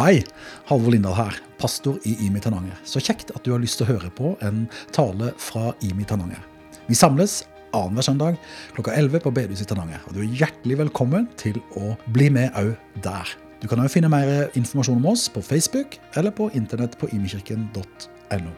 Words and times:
Hei, 0.00 0.22
Halvor 0.64 0.94
Lindahl 0.94 1.12
her, 1.12 1.34
pastor 1.60 1.98
i 2.08 2.14
IMI 2.24 2.40
Tananger. 2.40 2.78
Så 2.88 3.02
kjekt 3.04 3.34
at 3.34 3.42
du 3.44 3.50
har 3.52 3.60
lyst 3.60 3.76
til 3.76 3.84
å 3.84 3.90
høre 3.90 4.08
på 4.16 4.30
en 4.40 4.62
tale 4.96 5.26
fra 5.36 5.74
IMI 5.84 6.06
Tananger. 6.08 6.40
Vi 6.86 6.96
samles 6.96 7.42
annenhver 7.76 8.06
søndag 8.06 8.38
klokka 8.72 8.94
11 8.96 9.20
på 9.20 9.32
bedehuset 9.36 9.66
i 9.66 9.68
Tananger. 9.68 10.00
Og 10.08 10.16
du 10.16 10.22
er 10.22 10.38
hjertelig 10.40 10.78
velkommen 10.80 11.26
til 11.36 11.60
å 11.76 11.98
bli 12.16 12.30
med 12.32 12.56
òg 12.56 12.72
der. 13.04 13.28
Du 13.60 13.68
kan 13.68 13.84
òg 13.84 13.92
finne 13.92 14.08
mer 14.08 14.48
informasjon 14.56 14.96
om 15.02 15.10
oss 15.12 15.26
på 15.28 15.44
Facebook 15.44 15.98
eller 16.16 16.32
på 16.32 16.48
internett 16.56 16.96
på 16.96 17.10
imikirken.no. 17.12 18.54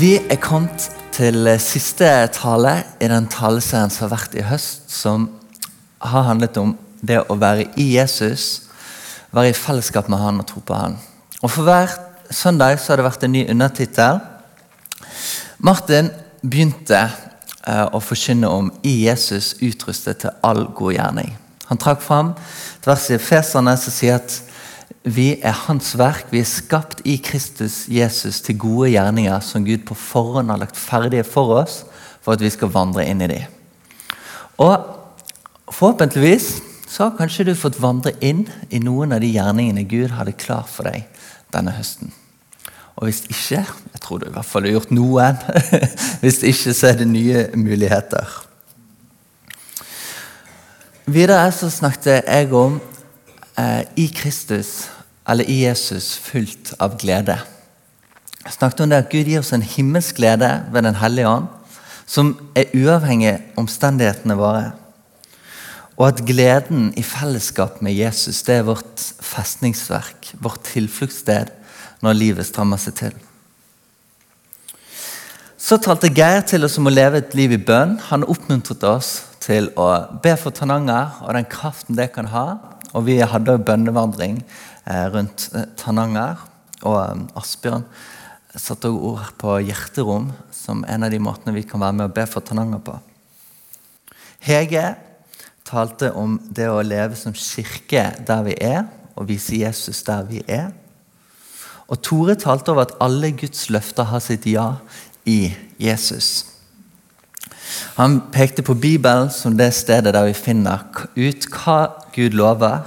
Vi 0.00 0.14
er 0.16 0.40
kommet 0.40 0.88
til 1.12 1.44
siste 1.60 2.08
tale 2.32 2.78
i 3.04 3.12
den 3.12 3.28
taleserien 3.28 3.92
som 3.92 4.06
har 4.06 4.16
vært 4.16 4.38
i 4.38 4.48
høst, 4.48 4.88
som 4.88 5.28
har 5.98 6.26
handlet 6.28 6.56
om 6.60 6.76
det 7.00 7.20
å 7.28 7.36
være 7.38 7.68
i 7.78 7.92
Jesus, 7.94 8.68
være 9.34 9.52
i 9.52 9.56
fellesskap 9.56 10.08
med 10.10 10.20
han 10.22 10.40
og 10.42 10.48
tro 10.48 10.62
på 10.64 10.76
han. 10.76 10.96
Og 11.42 11.50
For 11.50 11.66
hver 11.66 11.92
søndag 12.30 12.80
så 12.80 12.92
har 12.92 13.00
det 13.00 13.08
vært 13.08 13.24
en 13.24 13.32
ny 13.32 13.44
undertittel. 13.50 14.20
Martin 15.58 16.10
begynte 16.42 16.98
eh, 16.98 17.86
å 17.92 18.00
forkynne 18.00 18.48
om 18.48 18.72
'i 18.82 19.04
Jesus 19.06 19.54
utrustet 19.62 20.18
til 20.18 20.30
all 20.42 20.66
god 20.74 20.94
gjerning'. 20.94 21.36
Han 21.68 21.78
trakk 21.78 22.00
fram 22.00 22.34
et 22.80 22.86
vers 22.86 23.10
i 23.10 23.18
Feserne 23.18 23.76
som 23.76 23.92
sier 23.92 24.16
at 24.16 24.42
vi 25.04 25.38
er 25.42 25.52
Hans 25.52 25.94
verk. 25.98 26.26
Vi 26.30 26.40
er 26.40 26.48
skapt 26.48 27.00
i 27.04 27.16
Kristus 27.16 27.86
Jesus 27.88 28.40
til 28.40 28.58
gode 28.58 28.90
gjerninger 28.90 29.40
som 29.40 29.64
Gud 29.64 29.84
på 29.86 29.94
forhånd 29.94 30.50
har 30.50 30.58
lagt 30.58 30.76
ferdige 30.76 31.24
for 31.24 31.62
oss 31.62 31.84
for 32.22 32.32
at 32.32 32.40
vi 32.40 32.50
skal 32.50 32.72
vandre 32.72 33.06
inn 33.06 33.22
i 33.24 33.28
dem. 33.30 33.44
Og 34.58 34.97
Forhåpentligvis 35.78 36.62
så 36.88 37.04
har 37.04 37.18
kanskje 37.18 37.44
du 37.46 37.52
fått 37.54 37.76
vandre 37.78 38.10
inn 38.24 38.48
i 38.74 38.80
noen 38.82 39.12
av 39.14 39.20
de 39.22 39.28
gjerningene 39.30 39.84
Gud 39.86 40.10
hadde 40.10 40.34
klar 40.34 40.64
for 40.66 40.88
deg 40.88 41.04
denne 41.54 41.70
høsten. 41.76 42.10
Og 42.98 43.06
hvis 43.06 43.22
ikke 43.30 43.60
Jeg 43.62 44.00
tror 44.02 44.18
du 44.18 44.26
i 44.26 44.32
hvert 44.34 44.46
fall 44.46 44.66
har 44.66 44.74
gjort 44.74 44.90
noen. 44.90 45.38
hvis 46.22 46.40
ikke, 46.42 46.72
så 46.74 46.88
er 46.90 46.98
det 46.98 47.06
nye 47.06 47.44
muligheter. 47.54 48.26
Videre 51.06 51.52
så 51.54 51.70
snakket 51.70 52.26
jeg 52.26 52.50
om 52.52 52.80
eh, 53.58 53.84
i 53.96 54.08
Kristus, 54.14 54.88
eller 55.28 55.46
i 55.46 55.60
Jesus, 55.62 56.16
fullt 56.18 56.74
av 56.82 56.98
glede. 56.98 57.38
Jeg 58.44 58.58
snakket 58.58 58.82
om 58.82 58.90
det 58.90 59.02
at 59.04 59.10
Gud 59.14 59.30
gir 59.30 59.44
oss 59.44 59.54
en 59.54 59.62
himmelsk 59.62 60.18
glede 60.18 60.50
ved 60.72 60.82
Den 60.82 60.98
hellige 60.98 61.30
ånd, 61.30 61.48
som 62.06 62.34
er 62.54 62.74
uavhengig 62.74 63.32
av 63.36 63.62
omstendighetene 63.62 64.38
våre. 64.38 64.66
Og 65.98 66.12
at 66.12 66.20
gleden 66.22 66.92
i 66.94 67.02
fellesskap 67.02 67.80
med 67.82 67.96
Jesus 67.98 68.44
det 68.46 68.60
er 68.60 68.68
vårt 68.68 69.02
festningsverk, 69.24 70.30
vårt 70.38 70.62
tilfluktssted 70.70 71.50
når 72.06 72.14
livet 72.14 72.46
strammer 72.46 72.78
seg 72.78 72.94
til. 73.00 73.16
Så 75.58 75.80
talte 75.82 76.12
Geir 76.14 76.44
til 76.46 76.62
oss 76.64 76.78
om 76.78 76.86
å 76.86 76.92
leve 76.94 77.18
et 77.18 77.34
liv 77.34 77.56
i 77.56 77.58
bønn. 77.58 77.96
Han 78.12 78.26
oppmuntret 78.30 78.84
oss 78.86 79.10
til 79.42 79.72
å 79.74 79.88
be 80.22 80.36
for 80.38 80.54
Tananger 80.54 81.18
og 81.24 81.34
den 81.34 81.48
kraften 81.50 81.98
det 81.98 82.12
kan 82.14 82.30
ha. 82.30 82.46
Og 82.94 83.04
Vi 83.08 83.18
hadde 83.18 83.58
bønnevandring 83.58 84.38
eh, 84.86 85.08
rundt 85.10 85.48
eh, 85.52 85.66
Tananger. 85.76 86.38
Og 86.86 86.96
eh, 87.02 87.26
Asbjørn 87.42 87.84
satte 88.54 88.88
også 88.88 89.10
ord 89.10 89.34
på 89.42 89.58
hjerterom 89.66 90.30
som 90.54 90.86
en 90.86 91.04
av 91.04 91.10
de 91.12 91.20
måtene 91.20 91.56
vi 91.58 91.66
kan 91.66 91.82
være 91.82 91.98
med 91.98 92.06
å 92.06 92.14
be 92.14 92.24
for 92.30 92.46
Tananger 92.46 92.80
på. 92.86 92.94
Hege 94.46 94.86
talte 95.68 96.12
om 96.16 96.38
det 96.48 96.68
å 96.72 96.82
leve 96.82 97.16
som 97.18 97.36
kirke 97.36 98.10
der 98.26 98.44
vi 98.46 98.56
er, 98.64 98.86
og 99.18 99.28
vise 99.28 99.58
Jesus 99.60 100.02
der 100.06 100.24
vi 100.28 100.42
er. 100.48 100.70
Og 101.88 102.00
Tore 102.04 102.36
talte 102.38 102.72
over 102.72 102.86
at 102.86 102.94
alle 103.00 103.32
Guds 103.36 103.68
løfter 103.72 104.08
har 104.10 104.22
sitt 104.24 104.46
ja 104.48 104.74
i 105.28 105.54
Jesus. 105.80 106.46
Han 107.96 108.20
pekte 108.32 108.62
på 108.64 108.74
Bibelen 108.74 109.30
som 109.32 109.56
det 109.56 109.72
stedet 109.76 110.14
der 110.14 110.28
vi 110.28 110.36
finner 110.36 110.84
ut 111.16 111.48
hva 111.52 111.80
Gud 112.14 112.36
lover, 112.36 112.84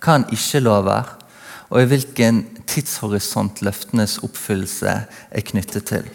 hva 0.00 0.16
han 0.18 0.26
ikke 0.34 0.62
lover, 0.62 1.10
og 1.70 1.82
i 1.82 1.88
hvilken 1.90 2.42
tidshorisont 2.70 3.62
løftenes 3.66 4.20
oppfyllelse 4.22 4.94
er 5.30 5.46
knyttet 5.50 5.88
til. 5.90 6.06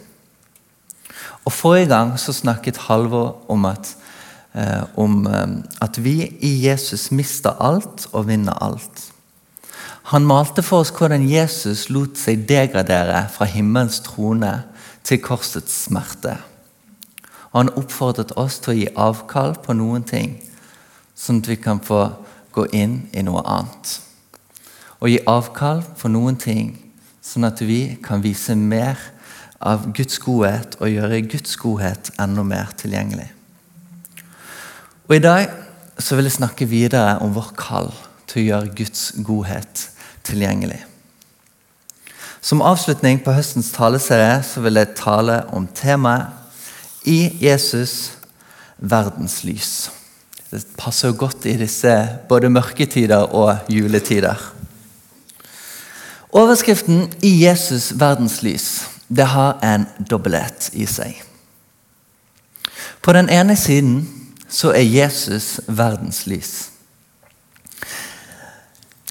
Og 1.46 1.54
Forrige 1.54 1.90
gang 1.92 2.14
så 2.20 2.34
snakket 2.36 2.86
Halvor 2.88 3.44
om 3.52 3.66
at 3.66 3.96
eh, 4.54 4.84
om 4.96 5.26
eh, 5.28 5.48
at 5.82 6.00
vi 6.04 6.18
i 6.42 6.54
Jesus 6.66 7.10
mister 7.12 7.58
alt 7.60 8.08
og 8.12 8.28
vinner 8.28 8.58
alt. 8.64 9.10
Han 10.10 10.26
malte 10.26 10.64
for 10.66 10.82
oss 10.82 10.90
hvordan 10.96 11.28
Jesus 11.30 11.90
lot 11.94 12.18
seg 12.18 12.48
degradere 12.50 13.28
fra 13.30 13.46
himmelens 13.46 14.00
trone 14.06 14.56
til 15.06 15.22
korsets 15.22 15.84
smerte. 15.86 16.38
Og 17.52 17.64
han 17.64 17.74
oppfordret 17.78 18.34
oss 18.38 18.60
til 18.64 18.74
å 18.74 18.78
gi 18.80 18.90
avkall 18.98 19.56
på 19.62 19.76
noen 19.78 20.06
ting, 20.06 20.36
sånn 21.18 21.44
at 21.44 21.50
vi 21.50 21.58
kan 21.62 21.82
få 21.82 22.04
gå 22.56 22.66
inn 22.74 23.04
i 23.14 23.24
noe 23.26 23.44
annet. 23.46 23.96
Å 25.00 25.10
gi 25.10 25.22
avkall 25.30 25.84
på 25.98 26.12
noen 26.12 26.38
ting, 26.42 26.74
sånn 27.22 27.46
at 27.46 27.62
vi 27.62 28.00
kan 28.04 28.26
vise 28.26 28.56
mer 28.58 28.98
av 29.60 29.92
Guds 29.94 30.18
godhet 30.24 30.78
og 30.80 30.90
gjøre 30.90 31.22
Guds 31.30 31.58
godhet 31.60 32.14
enda 32.18 32.46
mer 32.48 32.74
tilgjengelig. 32.80 33.30
Og 35.10 35.16
I 35.16 35.24
dag 35.26 35.48
så 35.98 36.16
vil 36.16 36.28
jeg 36.28 36.36
snakke 36.38 36.68
videre 36.70 37.16
om 37.26 37.32
vår 37.34 37.48
kall 37.58 37.88
til 38.30 38.44
å 38.44 38.46
gjøre 38.46 38.74
Guds 38.78 39.08
godhet 39.26 39.88
tilgjengelig. 40.28 40.84
Som 42.46 42.62
avslutning 42.62 43.18
på 43.26 43.34
høstens 43.34 43.72
taleserie 43.74 44.36
så 44.46 44.62
vil 44.62 44.78
jeg 44.78 44.94
tale 45.00 45.40
om 45.50 45.66
temaet 45.66 46.30
'I 47.06 47.42
Jesus 47.42 48.12
verdens 48.78 49.42
lys'. 49.44 49.90
Det 50.52 50.62
passer 50.78 51.12
godt 51.12 51.46
i 51.46 51.58
disse 51.58 52.20
både 52.30 52.50
mørketider 52.50 53.34
og 53.34 53.58
juletider. 53.70 54.38
Overskriften 56.30 57.14
'I 57.24 57.46
Jesus 57.48 57.94
verdens 58.00 58.44
lys' 58.44 58.86
det 59.10 59.26
har 59.26 59.58
en 59.64 59.88
dobbelthet 60.10 60.70
i 60.74 60.86
seg. 60.86 61.24
På 63.02 63.14
den 63.14 63.30
ene 63.30 63.56
siden 63.56 64.19
så 64.50 64.74
er 64.74 64.86
Jesus 64.86 65.60
verdens 65.68 66.26
lys. 66.28 66.54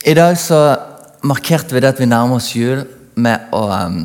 I 0.07 0.15
dag 0.15 0.37
så 0.39 0.61
markerte 1.27 1.75
vi 1.75 1.83
det 1.83 1.93
at 1.93 2.01
vi 2.01 2.09
nærmer 2.11 2.39
oss 2.39 2.55
jul 2.57 2.85
med 3.19 3.51
å 3.55 3.65
um, 3.71 4.05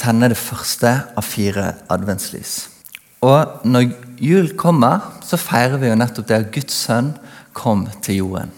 tenne 0.00 0.30
det 0.32 0.38
første 0.40 0.92
av 1.16 1.26
fire 1.26 1.74
adventslys. 1.92 2.54
Og 3.22 3.62
når 3.68 3.92
jul 4.22 4.50
kommer, 4.58 5.04
så 5.22 5.38
feirer 5.38 5.78
vi 5.80 5.90
jo 5.90 5.98
nettopp 5.98 6.28
det 6.28 6.40
at 6.40 6.50
Guds 6.54 6.78
sønn 6.86 7.12
kom 7.56 7.86
til 8.02 8.22
jorden. 8.22 8.52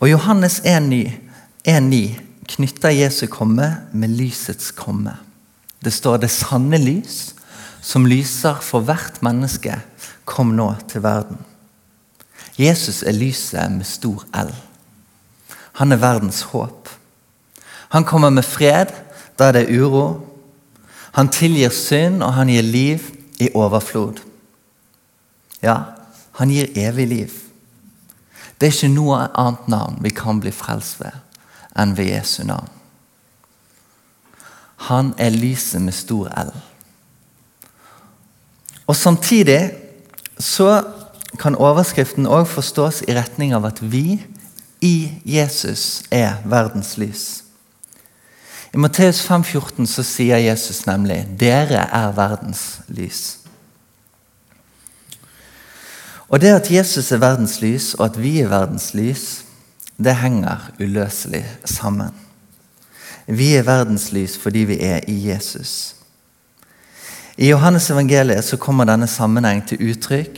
Og 0.00 0.08
Johannes 0.08 0.60
1,9 0.64 2.00
knytter 2.50 2.96
Jesu 2.96 3.26
komme 3.30 3.68
med 3.92 4.16
lysets 4.16 4.72
komme. 4.72 5.12
Det 5.84 5.92
står 5.92 6.16
'det 6.16 6.30
sanne 6.30 6.76
lys', 6.76 7.34
som 7.80 8.06
lyser 8.06 8.60
for 8.60 8.80
hvert 8.80 9.22
menneske 9.22 9.80
kom 10.30 10.54
nå 10.54 10.72
til 10.88 11.02
verden. 11.02 11.38
Jesus 12.58 13.02
er 13.02 13.16
lyset 13.16 13.72
med 13.72 13.88
stor 13.88 14.24
L. 14.36 14.50
Han 15.80 15.92
er 15.92 16.02
verdens 16.02 16.42
håp. 16.52 16.88
Han 17.90 18.04
kommer 18.04 18.30
med 18.30 18.46
fred 18.46 18.92
der 19.38 19.52
det 19.52 19.62
er 19.66 19.80
uro. 19.80 20.26
Han 21.12 21.28
tilgir 21.28 21.72
synd, 21.74 22.22
og 22.22 22.34
han 22.34 22.48
gir 22.48 22.62
liv 22.62 23.00
i 23.40 23.48
overflod. 23.54 24.20
Ja, 25.62 25.76
han 26.38 26.52
gir 26.52 26.68
evig 26.76 27.06
liv. 27.08 27.30
Det 28.60 28.68
er 28.68 28.76
ikke 28.76 28.92
noe 28.92 29.22
annet 29.34 29.68
navn 29.72 29.96
vi 30.04 30.12
kan 30.12 30.40
bli 30.40 30.52
frelst 30.52 31.00
ved 31.00 31.16
enn 31.80 31.96
ved 31.96 32.10
Jesu 32.12 32.42
navn. 32.44 32.68
Han 34.90 35.14
er 35.18 35.32
lyset 35.32 35.80
med 35.82 35.96
stor 35.96 36.28
L. 36.28 36.52
Og 38.86 38.96
Samtidig 38.96 39.79
så 40.40 40.82
kan 41.38 41.54
overskriften 41.54 42.26
òg 42.26 42.48
forstås 42.50 43.02
i 43.08 43.14
retning 43.14 43.54
av 43.54 43.68
at 43.68 43.82
vi 43.82 44.18
i 44.80 45.12
Jesus 45.24 46.02
er 46.10 46.40
verdens 46.44 46.96
lys. 46.98 47.44
I 48.74 48.78
Matteus 48.78 49.20
5,14 49.26 49.86
så 49.86 50.02
sier 50.06 50.38
Jesus 50.38 50.86
nemlig 50.86 51.26
'Dere 51.38 51.88
er 51.92 52.12
verdens 52.12 52.80
lys'. 52.88 53.36
Og 56.28 56.40
Det 56.40 56.48
at 56.54 56.70
Jesus 56.70 57.12
er 57.12 57.16
verdens 57.16 57.60
lys, 57.60 57.94
og 57.94 58.04
at 58.04 58.22
vi 58.22 58.40
er 58.40 58.48
verdens 58.48 58.94
lys, 58.94 59.44
det 59.98 60.16
henger 60.16 60.70
uløselig 60.80 61.44
sammen. 61.64 62.14
Vi 63.26 63.54
er 63.54 63.62
verdens 63.62 64.12
lys 64.12 64.38
fordi 64.38 64.58
vi 64.58 64.80
er 64.80 65.00
i 65.08 65.28
Jesus. 65.28 65.99
I 67.40 67.48
Johannes 67.48 67.90
evangeliet 67.90 68.44
så 68.44 68.58
kommer 68.60 68.84
denne 68.84 69.06
sammenheng 69.08 69.62
til 69.64 69.80
uttrykk 69.80 70.36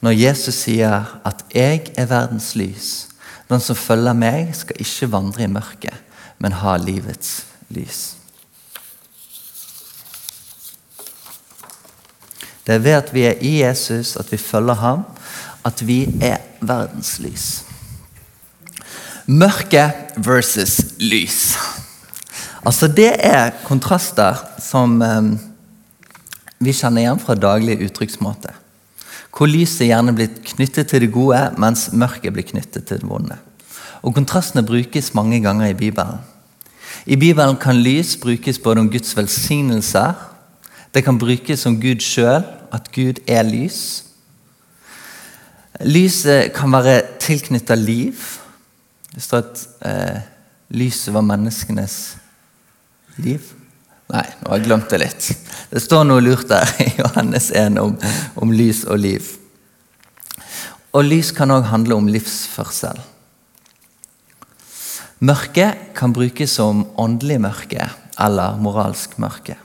når 0.00 0.14
Jesus 0.16 0.54
sier 0.64 1.04
at 1.24 1.44
'jeg 1.52 1.92
er 1.96 2.06
verdens 2.06 2.54
lys'. 2.56 3.08
Den 3.50 3.60
som 3.60 3.76
følger 3.76 4.12
meg, 4.12 4.56
skal 4.56 4.76
ikke 4.78 5.12
vandre 5.12 5.42
i 5.42 5.46
mørket, 5.46 5.94
men 6.38 6.52
ha 6.52 6.76
livets 6.76 7.44
lys. 7.68 8.16
Det 12.66 12.74
er 12.74 12.78
ved 12.78 12.92
at 12.92 13.14
vi 13.14 13.22
er 13.22 13.34
i 13.40 13.62
Jesus, 13.62 14.16
at 14.16 14.32
vi 14.32 14.36
følger 14.36 14.74
ham, 14.74 15.02
at 15.64 15.86
vi 15.86 16.08
er 16.22 16.36
verdens 16.60 17.18
lys. 17.18 17.64
Mørke 19.26 19.92
versus 20.16 20.80
lys. 20.98 21.58
Altså 22.66 22.88
Det 22.88 23.12
er 23.18 23.50
kontraster 23.64 24.34
som 24.58 25.02
eh, 25.02 25.49
vi 26.60 26.74
kjenner 26.76 27.04
igjen 27.04 27.20
fra 27.22 27.36
daglig 27.38 27.78
uttrykksmåte. 27.86 28.52
Hvor 29.30 29.48
lyset 29.48 29.88
gjerne 29.88 30.12
blir 30.16 30.32
knyttet 30.52 30.90
til 30.90 31.04
det 31.04 31.12
gode, 31.14 31.38
mens 31.60 31.88
mørket 31.96 32.34
blir 32.34 32.44
knyttet 32.48 32.88
til 32.88 33.00
det 33.00 33.08
vonde. 33.08 33.38
Og 34.02 34.14
Kontrastene 34.16 34.64
brukes 34.66 35.14
mange 35.14 35.40
ganger 35.40 35.70
i 35.70 35.76
Bibelen. 35.76 36.20
I 37.06 37.16
Bibelen 37.16 37.56
kan 37.56 37.76
lys 37.80 38.16
brukes 38.20 38.58
både 38.58 38.80
om 38.80 38.90
Guds 38.90 39.16
velsignelser, 39.16 40.14
det 40.94 41.04
kan 41.04 41.18
brukes 41.18 41.66
om 41.66 41.80
Gud 41.80 42.02
sjøl, 42.02 42.42
at 42.72 42.90
Gud 42.92 43.22
er 43.28 43.42
lys. 43.46 44.04
Lyset 45.80 46.52
kan 46.52 46.72
være 46.72 47.02
tilknytta 47.22 47.74
liv. 47.74 48.18
Det 49.14 49.22
står 49.22 49.38
at 49.38 49.62
eh, 49.86 50.20
lyset 50.70 51.14
var 51.14 51.20
menneskenes 51.20 52.16
liv. 53.16 53.40
Nei, 54.10 54.26
nå 54.40 54.50
har 54.50 54.58
jeg 54.58 54.66
glemt 54.66 54.90
det 54.90 54.98
litt. 55.04 55.28
Det 55.70 55.82
står 55.82 56.06
noe 56.08 56.22
lurt 56.24 56.48
der 56.50 56.66
i 56.82 56.88
Johannes 56.98 57.50
1 57.54 57.78
om, 57.78 57.94
om 58.42 58.52
lys 58.54 58.82
og 58.90 58.98
liv. 58.98 59.28
Og 60.90 61.06
lys 61.06 61.30
kan 61.36 61.52
òg 61.54 61.68
handle 61.70 61.98
om 62.00 62.10
livsførsel. 62.10 62.98
Mørke 65.22 65.68
kan 65.94 66.14
brukes 66.16 66.56
som 66.56 66.86
åndelig 66.98 67.38
mørke 67.44 67.86
eller 68.20 68.58
moralsk 68.58 69.18
mørke. 69.22 69.58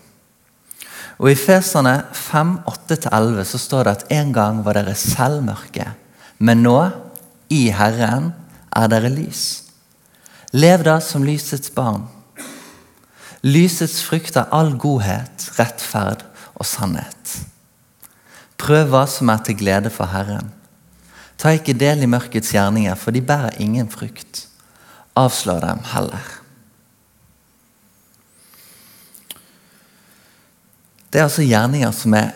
Og 1.15 1.31
I 1.31 1.37
Feserne 1.39 1.95
5, 2.11 2.57
8-11 2.67 3.45
så 3.47 3.61
står 3.61 3.87
det 3.87 3.93
at 3.95 4.09
en 4.17 4.33
gang 4.35 4.59
var 4.65 4.75
dere 4.77 4.97
selv 4.99 5.45
mørke, 5.47 5.93
men 6.37 6.61
nå, 6.65 6.75
i 7.49 7.69
Herren, 7.71 8.33
er 8.75 8.91
dere 8.91 9.09
lys. 9.13 9.45
Lev 10.51 10.83
da 10.83 10.99
som 11.03 11.23
lysets 11.23 11.71
barn. 11.73 12.03
Lysets 13.45 13.99
frykt 14.01 14.39
er 14.39 14.49
all 14.55 14.71
godhet, 14.81 15.51
rettferd 15.59 16.23
og 16.57 16.65
sannhet. 16.65 17.33
Prøv 18.57 18.89
hva 18.89 19.03
som 19.09 19.29
er 19.29 19.43
til 19.45 19.59
glede 19.59 19.91
for 19.93 20.09
Herren. 20.09 20.49
Ta 21.37 21.51
ikke 21.53 21.75
del 21.77 22.01
i 22.01 22.09
mørkets 22.09 22.53
gjerninger, 22.55 22.95
for 22.97 23.13
de 23.13 23.21
bærer 23.21 23.59
ingen 23.61 23.91
frukt. 23.91 24.47
Avslå 25.15 25.59
dem 25.61 25.83
heller. 25.91 26.31
Det 31.13 31.21
er 31.21 31.27
altså 31.27 31.45
gjerninger 31.45 31.91
som 31.95 32.15
er 32.17 32.33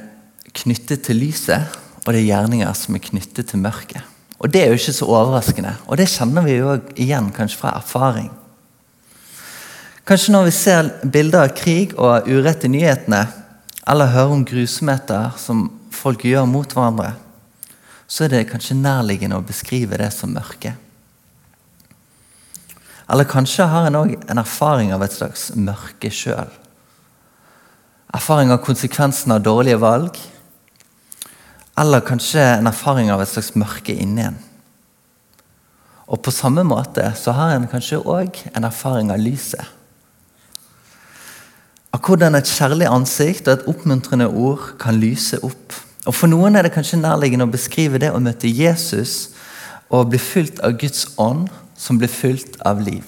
knyttet 0.54 1.02
til 1.08 1.18
lyset, 1.20 1.80
og 2.06 2.14
det 2.14 2.22
er 2.22 2.30
gjerninger 2.30 2.78
som 2.78 2.96
er 2.96 3.04
knyttet 3.10 3.50
til 3.50 3.60
mørket. 3.60 4.04
Og 4.40 4.54
Det 4.54 4.62
er 4.62 4.68
jo 4.68 4.78
ikke 4.78 4.94
så 4.94 5.06
overraskende, 5.06 5.74
og 5.88 5.98
det 5.98 6.08
kjenner 6.08 6.46
vi 6.46 6.54
jo 6.62 6.78
igjen 6.96 7.32
kanskje 7.36 7.60
fra 7.60 7.74
erfaring. 7.76 8.30
Kanskje 10.10 10.32
når 10.34 10.48
vi 10.48 10.52
ser 10.58 10.88
bilder 11.14 11.44
av 11.46 11.52
krig 11.54 11.92
og 11.94 12.26
urett 12.26 12.64
i 12.66 12.70
nyhetene, 12.74 13.28
eller 13.86 14.10
hører 14.10 14.32
om 14.34 14.46
grusomheter 14.48 15.36
som 15.38 15.68
folk 15.94 16.26
gjør 16.26 16.48
mot 16.50 16.74
hverandre, 16.74 17.12
så 18.10 18.26
er 18.26 18.34
det 18.34 18.48
kanskje 18.50 18.80
nærliggende 18.80 19.38
å 19.38 19.46
beskrive 19.46 20.02
det 20.02 20.10
som 20.16 20.34
mørke. 20.34 20.74
Eller 23.06 23.30
kanskje 23.30 23.70
har 23.70 23.86
en 23.86 24.02
òg 24.02 24.18
en 24.18 24.42
erfaring 24.42 24.90
av 24.98 25.06
et 25.06 25.14
slags 25.14 25.52
mørke 25.54 26.10
sjøl. 26.10 26.50
Erfaring 28.10 28.50
av 28.50 28.64
konsekvensen 28.66 29.38
av 29.38 29.46
dårlige 29.46 29.78
valg. 29.78 30.18
Eller 31.78 32.02
kanskje 32.02 32.42
en 32.58 32.74
erfaring 32.74 33.14
av 33.14 33.22
et 33.22 33.30
slags 33.30 33.54
mørke 33.54 33.94
inni 33.94 34.26
en. 34.26 34.46
Og 36.10 36.18
på 36.26 36.34
samme 36.34 36.66
måte 36.66 37.12
så 37.14 37.38
har 37.38 37.54
en 37.54 37.70
kanskje 37.70 38.02
òg 38.02 38.48
en 38.56 38.66
erfaring 38.66 39.14
av 39.14 39.22
lyset 39.22 39.78
av 41.96 42.02
hvordan 42.06 42.38
et 42.38 42.50
kjærlig 42.50 42.90
ansikt 42.90 43.48
og 43.48 43.56
et 43.56 43.70
oppmuntrende 43.72 44.28
ord 44.30 44.74
kan 44.82 45.00
lyse 45.02 45.40
opp. 45.46 45.74
Og 46.06 46.16
For 46.16 46.30
noen 46.32 46.56
er 46.56 46.66
det 46.66 46.74
kanskje 46.76 47.02
nærliggende 47.02 47.48
å 47.48 47.54
beskrive 47.54 48.02
det 48.02 48.12
å 48.14 48.22
møte 48.22 48.50
Jesus 48.50 49.32
og 49.90 50.12
bli 50.12 50.20
fylt 50.22 50.62
av 50.66 50.78
Guds 50.80 51.08
ånd, 51.18 51.50
som 51.80 51.98
blir 51.98 52.12
fylt 52.12 52.60
av 52.68 52.82
liv. 52.84 53.06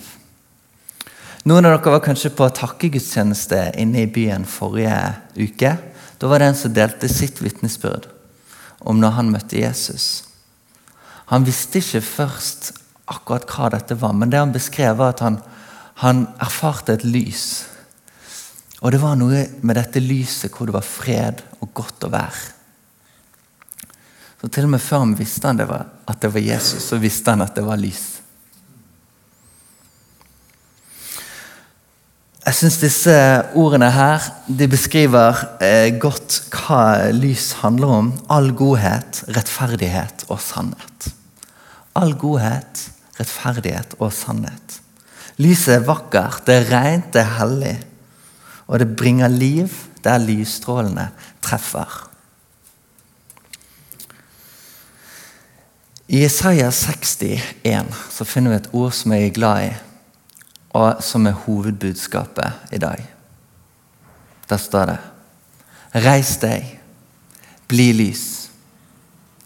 Noen 1.46 1.66
av 1.66 1.76
dere 1.76 1.94
var 1.94 2.04
kanskje 2.06 2.32
på 2.34 2.48
takkegudstjeneste 2.58 3.72
inne 3.82 4.06
i 4.06 4.10
byen 4.10 4.46
forrige 4.50 4.98
uke. 5.36 5.76
Da 6.22 6.30
var 6.30 6.42
det 6.42 6.52
en 6.52 6.58
som 6.58 6.74
delte 6.74 7.10
sitt 7.10 7.42
vitnesbyrd 7.42 8.08
om 8.82 9.02
når 9.02 9.18
han 9.18 9.32
møtte 9.34 9.60
Jesus. 9.60 10.24
Han 11.30 11.46
visste 11.46 11.82
ikke 11.82 12.02
først 12.06 12.72
akkurat 13.12 13.50
hva 13.50 13.70
dette 13.74 13.98
var, 14.00 14.14
men 14.18 14.32
det 14.32 14.40
han 14.42 14.54
beskrev, 14.54 14.98
var 14.98 15.14
at 15.16 15.24
han, 15.26 15.38
han 16.02 16.26
erfarte 16.42 16.96
et 16.96 17.06
lys 17.06 17.71
og 18.82 18.90
det 18.94 19.02
var 19.02 19.18
noe 19.20 19.44
med 19.62 19.78
dette 19.78 20.02
lyset 20.02 20.50
hvor 20.56 20.70
det 20.70 20.74
var 20.74 20.86
fred 20.86 21.44
og 21.62 21.70
godt 21.78 22.08
å 22.08 22.10
være. 22.14 22.42
Så 24.42 24.50
Til 24.50 24.66
og 24.66 24.72
med 24.74 24.82
før 24.82 25.04
han 25.04 25.14
visste 25.20 25.46
han 25.46 25.60
det 25.60 25.68
var, 25.70 25.86
at 26.10 26.24
det 26.24 26.32
var 26.34 26.42
Jesus, 26.42 26.88
så 26.90 26.98
visste 26.98 27.30
han 27.30 27.46
at 27.46 27.54
det 27.54 27.66
var 27.68 27.78
lys. 27.78 28.08
Jeg 32.42 32.58
syns 32.58 32.80
disse 32.82 33.14
ordene 33.54 33.92
her 33.94 34.26
de 34.50 34.66
beskriver 34.68 35.44
eh, 35.62 35.94
godt 36.02 36.40
hva 36.50 37.12
lys 37.14 37.52
handler 37.60 37.94
om. 38.00 38.10
All 38.34 38.50
godhet, 38.58 39.22
rettferdighet 39.30 40.26
og 40.26 40.42
sannhet. 40.42 41.12
All 41.94 42.18
godhet, 42.18 42.88
rettferdighet 43.22 43.94
og 44.00 44.10
sannhet. 44.10 44.82
Lyset 45.38 45.78
er 45.78 45.86
vakkert, 45.86 46.42
det 46.50 46.58
er 46.64 46.70
rent, 46.74 47.14
det 47.14 47.22
er 47.22 47.34
hellig 47.38 47.78
og 48.72 48.80
det 48.80 48.96
bringer 48.96 49.28
liv 49.28 49.68
der 50.04 50.22
lysstrålene 50.24 51.10
treffer. 51.44 52.08
I 56.08 56.24
Isaiah 56.26 56.72
61 56.72 57.92
så 58.12 58.28
finner 58.28 58.52
vi 58.52 58.60
et 58.62 58.70
ord 58.76 58.96
som 58.96 59.12
jeg 59.16 59.28
er 59.28 59.36
glad 59.36 59.66
i, 59.66 59.74
og 60.76 61.04
som 61.04 61.28
er 61.28 61.36
hovedbudskapet 61.44 62.72
i 62.76 62.80
dag. 62.80 63.04
Der 64.50 64.60
står 64.60 64.92
det 64.92 64.98
Reis 66.06 66.38
deg, 66.40 66.78
bli 67.68 67.90
lys. 67.92 68.26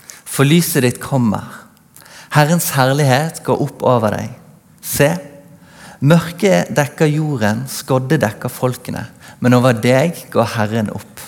For 0.05 0.45
lyset 0.45 0.85
ditt 0.85 0.99
kommer. 1.01 1.63
Herrens 2.35 2.69
herlighet 2.77 3.41
går 3.45 3.61
opp 3.65 3.81
over 3.81 4.13
deg. 4.13 4.35
Se, 4.85 5.09
mørket 6.05 6.69
dekker 6.77 7.09
jorden, 7.09 7.63
skodde 7.69 8.21
dekker 8.21 8.53
folkene 8.53 9.07
men 9.39 9.53
over 9.57 9.75
deg 9.77 10.25
går 10.33 10.53
Herren 10.55 10.91
opp. 10.93 11.21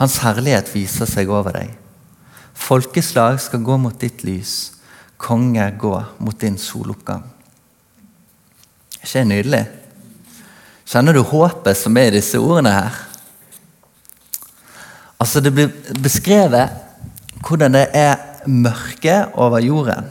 Hans 0.00 0.20
herlighet 0.24 0.70
viser 0.72 1.08
seg 1.08 1.30
over 1.32 1.54
deg. 1.56 1.74
Folkeslag 2.56 3.40
skal 3.40 3.64
gå 3.64 3.76
mot 3.80 3.96
ditt 4.00 4.24
lys, 4.24 4.72
konger 5.20 5.74
gå 5.80 5.94
mot 6.20 6.40
din 6.40 6.58
soloppgang. 6.60 7.24
Ikke 9.00 9.12
det 9.18 9.26
nydelig? 9.28 9.62
Kjenner 10.90 11.16
du 11.16 11.22
håpet 11.24 11.78
som 11.78 11.96
er 11.96 12.10
i 12.10 12.18
disse 12.18 12.40
ordene 12.40 12.72
her? 12.74 12.96
Altså 15.20 15.40
Det 15.44 15.52
blir 15.52 15.68
beskrevet 16.00 16.72
hvordan 17.44 17.76
det 17.76 17.86
er 17.96 18.16
mørke 18.48 19.22
over 19.34 19.60
jorden. 19.60 20.08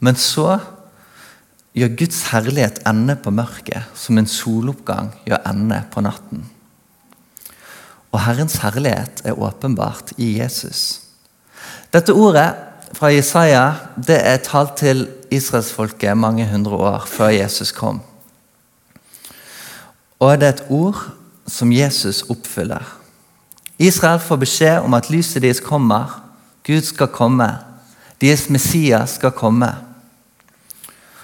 Men 0.00 0.16
så 0.16 0.58
gjør 1.76 1.94
Guds 1.96 2.22
herlighet 2.32 2.82
ende 2.88 3.16
på 3.16 3.32
mørket, 3.32 3.88
som 3.94 4.18
en 4.18 4.28
soloppgang 4.28 5.12
gjør 5.26 5.40
ende 5.48 5.80
på 5.92 6.04
natten. 6.04 6.44
Og 8.12 8.20
Herrens 8.20 8.58
herlighet 8.60 9.22
er 9.24 9.38
åpenbart 9.40 10.12
i 10.20 10.34
Jesus. 10.38 11.00
Dette 11.92 12.12
ordet 12.12 12.52
fra 12.92 13.08
Jesaja 13.12 13.72
det 13.96 14.18
er 14.20 14.42
talt 14.44 14.76
til 14.80 15.06
israelsfolket 15.32 16.16
mange 16.16 16.44
hundre 16.50 16.76
år 16.76 17.06
før 17.08 17.32
Jesus 17.32 17.72
kom. 17.72 18.02
Og 20.20 20.38
det 20.38 20.48
er 20.48 20.52
et 20.52 20.66
ord 20.70 20.98
som 21.48 21.72
Jesus 21.72 22.22
oppfyller. 22.30 22.84
Israel 23.78 24.20
får 24.20 24.36
beskjed 24.36 24.84
om 24.84 24.94
at 24.94 25.08
lyset 25.10 25.42
deres 25.42 25.60
kommer. 25.60 26.20
Gud 26.66 26.84
skal 26.86 27.08
komme. 27.10 27.48
Deres 28.20 28.48
Messias 28.50 29.16
skal 29.18 29.32
komme. 29.34 29.72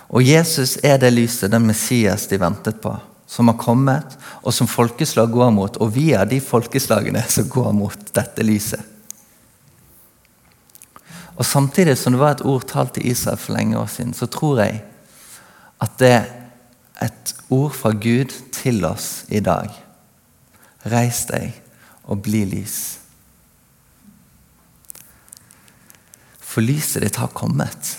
Og 0.09 0.25
Jesus 0.25 0.79
er 0.83 0.97
det 1.00 1.12
lyset, 1.12 1.50
den 1.53 1.67
Messias 1.69 2.27
de 2.31 2.38
ventet 2.41 2.81
på, 2.81 2.95
som 3.29 3.50
har 3.50 3.59
kommet, 3.61 4.17
og 4.41 4.55
som 4.57 4.71
folkeslag 4.71 5.29
går 5.33 5.50
mot. 5.53 5.77
Og 5.85 5.93
vi 5.95 6.12
er 6.17 6.25
de 6.29 6.41
folkeslagene 6.41 7.23
som 7.29 7.49
går 7.53 7.75
mot 7.77 8.12
dette 8.17 8.47
lyset. 8.47 8.81
Og 11.38 11.47
Samtidig 11.47 11.95
som 11.99 12.17
det 12.17 12.21
var 12.21 12.35
et 12.35 12.47
ord 12.49 12.65
talt 12.67 12.97
til 12.97 13.07
Israel 13.07 13.38
for 13.38 13.55
lenge 13.55 13.79
år 13.79 13.87
siden, 13.87 14.15
så 14.15 14.27
tror 14.27 14.59
jeg 14.65 14.81
at 15.79 16.00
det 16.00 16.11
er 16.11 16.25
et 17.05 17.35
ord 17.55 17.77
fra 17.77 17.93
Gud 17.95 18.33
til 18.53 18.85
oss 18.85 19.23
i 19.29 19.38
dag. 19.41 19.71
Reis 20.88 21.23
deg 21.29 21.53
og 22.09 22.25
bli 22.25 22.43
lys. 22.49 22.99
For 26.43 26.65
lyset 26.65 27.05
ditt 27.05 27.21
har 27.21 27.31
kommet. 27.31 27.95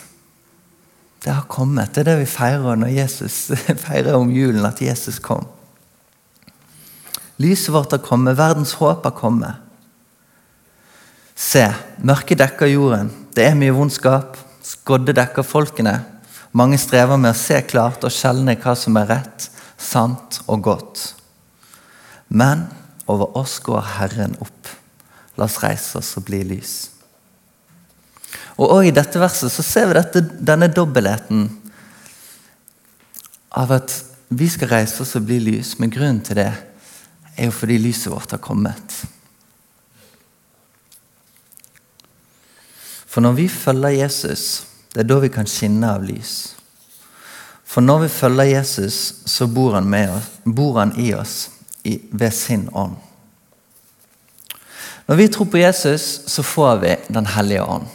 Det 1.23 1.31
har 1.33 1.47
kommet. 1.51 1.93
Det 1.93 2.03
er 2.03 2.11
det 2.11 2.19
vi 2.21 2.29
feirer 2.31 2.79
når 2.79 2.93
Jesus 2.95 3.49
feirer 3.87 4.15
om 4.15 4.31
julen, 4.31 4.65
at 4.65 4.81
Jesus 4.81 5.19
kom. 5.19 5.47
Lyset 7.39 7.73
vårt 7.73 7.91
har 7.95 8.03
kommet, 8.03 8.37
verdens 8.37 8.75
håp 8.79 9.03
har 9.07 9.15
kommet. 9.15 9.65
Se, 11.39 11.63
mørket 12.03 12.41
dekker 12.41 12.67
jorden. 12.67 13.11
Det 13.35 13.45
er 13.47 13.55
mye 13.55 13.75
vondskap. 13.75 14.35
Skodde 14.63 15.15
dekker 15.15 15.45
folkene. 15.47 15.95
Mange 16.51 16.79
strever 16.81 17.19
med 17.21 17.31
å 17.31 17.39
se 17.39 17.61
klart 17.63 18.03
og 18.03 18.11
skjelne 18.11 18.57
hva 18.59 18.73
som 18.75 18.97
er 18.99 19.07
rett, 19.11 19.47
sant 19.79 20.41
og 20.47 20.65
godt. 20.67 21.03
Men 22.27 22.67
over 23.09 23.37
oss 23.39 23.59
går 23.63 23.85
Herren 23.95 24.35
opp. 24.43 24.73
La 25.37 25.47
oss 25.47 25.61
reise 25.63 26.01
oss 26.01 26.15
og 26.19 26.27
bli 26.27 26.41
lys. 26.43 26.98
Og 28.59 28.67
også 28.67 28.89
I 28.89 28.95
dette 28.95 29.21
verset 29.21 29.53
så 29.53 29.63
ser 29.63 29.87
vi 29.87 29.95
dette, 29.95 30.23
denne 30.43 30.67
dobbeltheten 30.67 31.45
av 33.59 33.71
at 33.71 33.93
vi 34.35 34.49
skal 34.51 34.73
reise 34.73 35.01
oss 35.01 35.15
og 35.17 35.25
bli 35.25 35.39
lys, 35.41 35.77
men 35.79 35.91
grunnen 35.93 36.19
til 36.25 36.37
det 36.37 36.51
er 36.51 37.47
jo 37.47 37.55
fordi 37.55 37.79
lyset 37.81 38.11
vårt 38.11 38.35
har 38.35 38.41
kommet. 38.43 38.97
For 43.09 43.23
når 43.25 43.37
vi 43.39 43.47
følger 43.49 43.95
Jesus, 44.03 44.43
det 44.93 45.05
er 45.05 45.09
da 45.09 45.19
vi 45.23 45.31
kan 45.33 45.47
skinne 45.49 45.93
av 45.95 46.03
lys. 46.05 46.33
For 47.69 47.85
når 47.85 48.03
vi 48.03 48.09
følger 48.11 48.51
Jesus, 48.51 48.97
så 49.25 49.47
bor 49.47 49.77
han, 49.77 49.93
oss, 49.93 50.27
bor 50.43 50.81
han 50.81 50.93
i 50.99 51.13
oss 51.13 51.49
i, 51.87 51.95
ved 52.11 52.35
sin 52.35 52.67
ånd. 52.73 52.97
Når 55.07 55.17
vi 55.17 55.27
tror 55.31 55.49
på 55.49 55.57
Jesus, 55.57 56.21
så 56.27 56.43
får 56.43 56.75
vi 56.83 56.95
Den 57.09 57.25
hellige 57.25 57.63
ånd. 57.63 57.87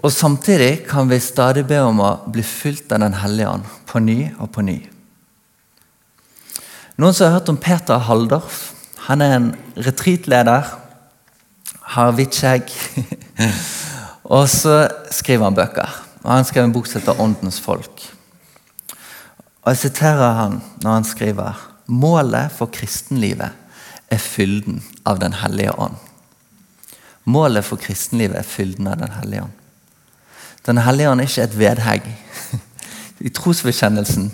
Og 0.00 0.12
Samtidig 0.12 0.86
kan 0.88 1.08
vi 1.10 1.20
stadig 1.20 1.66
be 1.68 1.80
om 1.84 2.00
å 2.00 2.14
bli 2.32 2.42
fylt 2.46 2.92
av 2.92 3.02
Den 3.02 3.18
hellige 3.20 3.48
ånd 3.48 3.66
på 3.86 4.00
ny 4.00 4.30
og 4.38 4.48
på 4.54 4.64
ny. 4.64 4.78
Noen 7.00 7.16
som 7.16 7.26
har 7.26 7.38
hørt 7.38 7.48
om 7.52 7.60
Peter 7.60 8.00
Halldorf? 8.08 8.72
Han 9.08 9.20
er 9.24 9.34
en 9.36 9.50
retreatleder 9.76 10.68
har 11.94 12.14
hvitt 12.14 12.36
skjegg. 12.38 12.70
og 14.36 14.46
så 14.50 14.84
skriver 15.12 15.48
han 15.48 15.58
bøker. 15.58 15.98
Og 16.22 16.30
Han 16.30 16.48
skrev 16.48 16.68
en 16.68 16.74
bok 16.74 16.86
som 16.86 17.00
heter 17.00 17.18
'Åndens 17.18 17.60
folk'. 17.60 18.04
Og 19.62 19.72
Jeg 19.72 19.76
siterer 19.76 20.32
han 20.32 20.62
når 20.82 20.90
han 20.90 21.04
skriver 21.04 21.66
Målet 21.86 22.52
for 22.52 22.70
kristenlivet 22.70 23.50
er 24.10 24.18
fylden 24.18 24.82
av 25.04 25.18
Den 25.18 25.32
hellige 25.32 25.72
ånd. 25.78 25.96
Målet 27.24 27.64
for 27.64 27.76
kristenlivet 27.76 28.38
er 28.38 28.46
fylden 28.46 28.86
av 28.86 28.98
Den 28.98 29.10
hellige 29.10 29.42
ånd. 29.42 29.59
Den 30.66 30.78
hellige 30.78 31.10
ånd 31.10 31.20
er 31.20 31.28
ikke 31.28 31.42
et 31.48 31.58
vedhegg. 31.58 32.08
I 33.26 33.32
trosbekjennelsen 33.36 34.30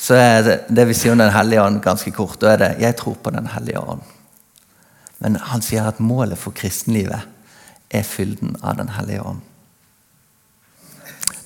så 0.00 0.16
er 0.16 0.42
det, 0.44 0.56
det 0.72 0.86
vi 0.88 0.96
sier 0.96 1.12
om 1.12 1.20
Den 1.20 1.32
hellige 1.32 1.62
ånd, 1.62 1.82
ganske 1.84 2.12
kort. 2.16 2.40
Da 2.40 2.54
er 2.54 2.56
det 2.56 2.76
'Jeg 2.80 2.96
tror 2.96 3.14
på 3.14 3.30
Den 3.30 3.46
hellige 3.46 3.78
ånd'. 3.78 4.04
Men 5.18 5.36
han 5.36 5.62
sier 5.62 5.88
at 5.88 6.00
målet 6.00 6.38
for 6.38 6.50
kristenlivet 6.50 7.20
er 7.90 8.02
fylden 8.02 8.56
av 8.62 8.76
Den 8.76 8.88
hellige 8.88 9.22
ånd. 9.22 9.40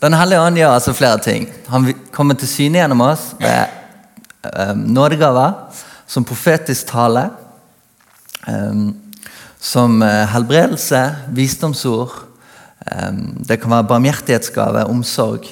Den 0.03 0.13
hellige 0.13 0.41
ånd 0.41 0.57
gjør 0.57 0.75
altså 0.75 0.93
flere 0.93 1.19
ting. 1.19 1.49
Han 1.69 1.95
kommer 2.13 2.35
til 2.35 2.49
syne 2.49 2.79
gjennom 2.79 3.01
oss 3.01 3.35
ved 3.41 3.67
um, 4.69 4.79
nådegaver, 4.79 5.53
som 6.07 6.25
profetisk 6.25 6.87
tale, 6.87 7.31
um, 8.49 8.95
som 9.59 10.03
uh, 10.03 10.09
helbredelse, 10.09 11.17
visdomsord. 11.29 12.13
Det 12.85 13.57
kan 13.63 13.73
være 13.73 13.89
barmhjertighetsgave, 13.89 14.85
omsorg. 14.93 15.47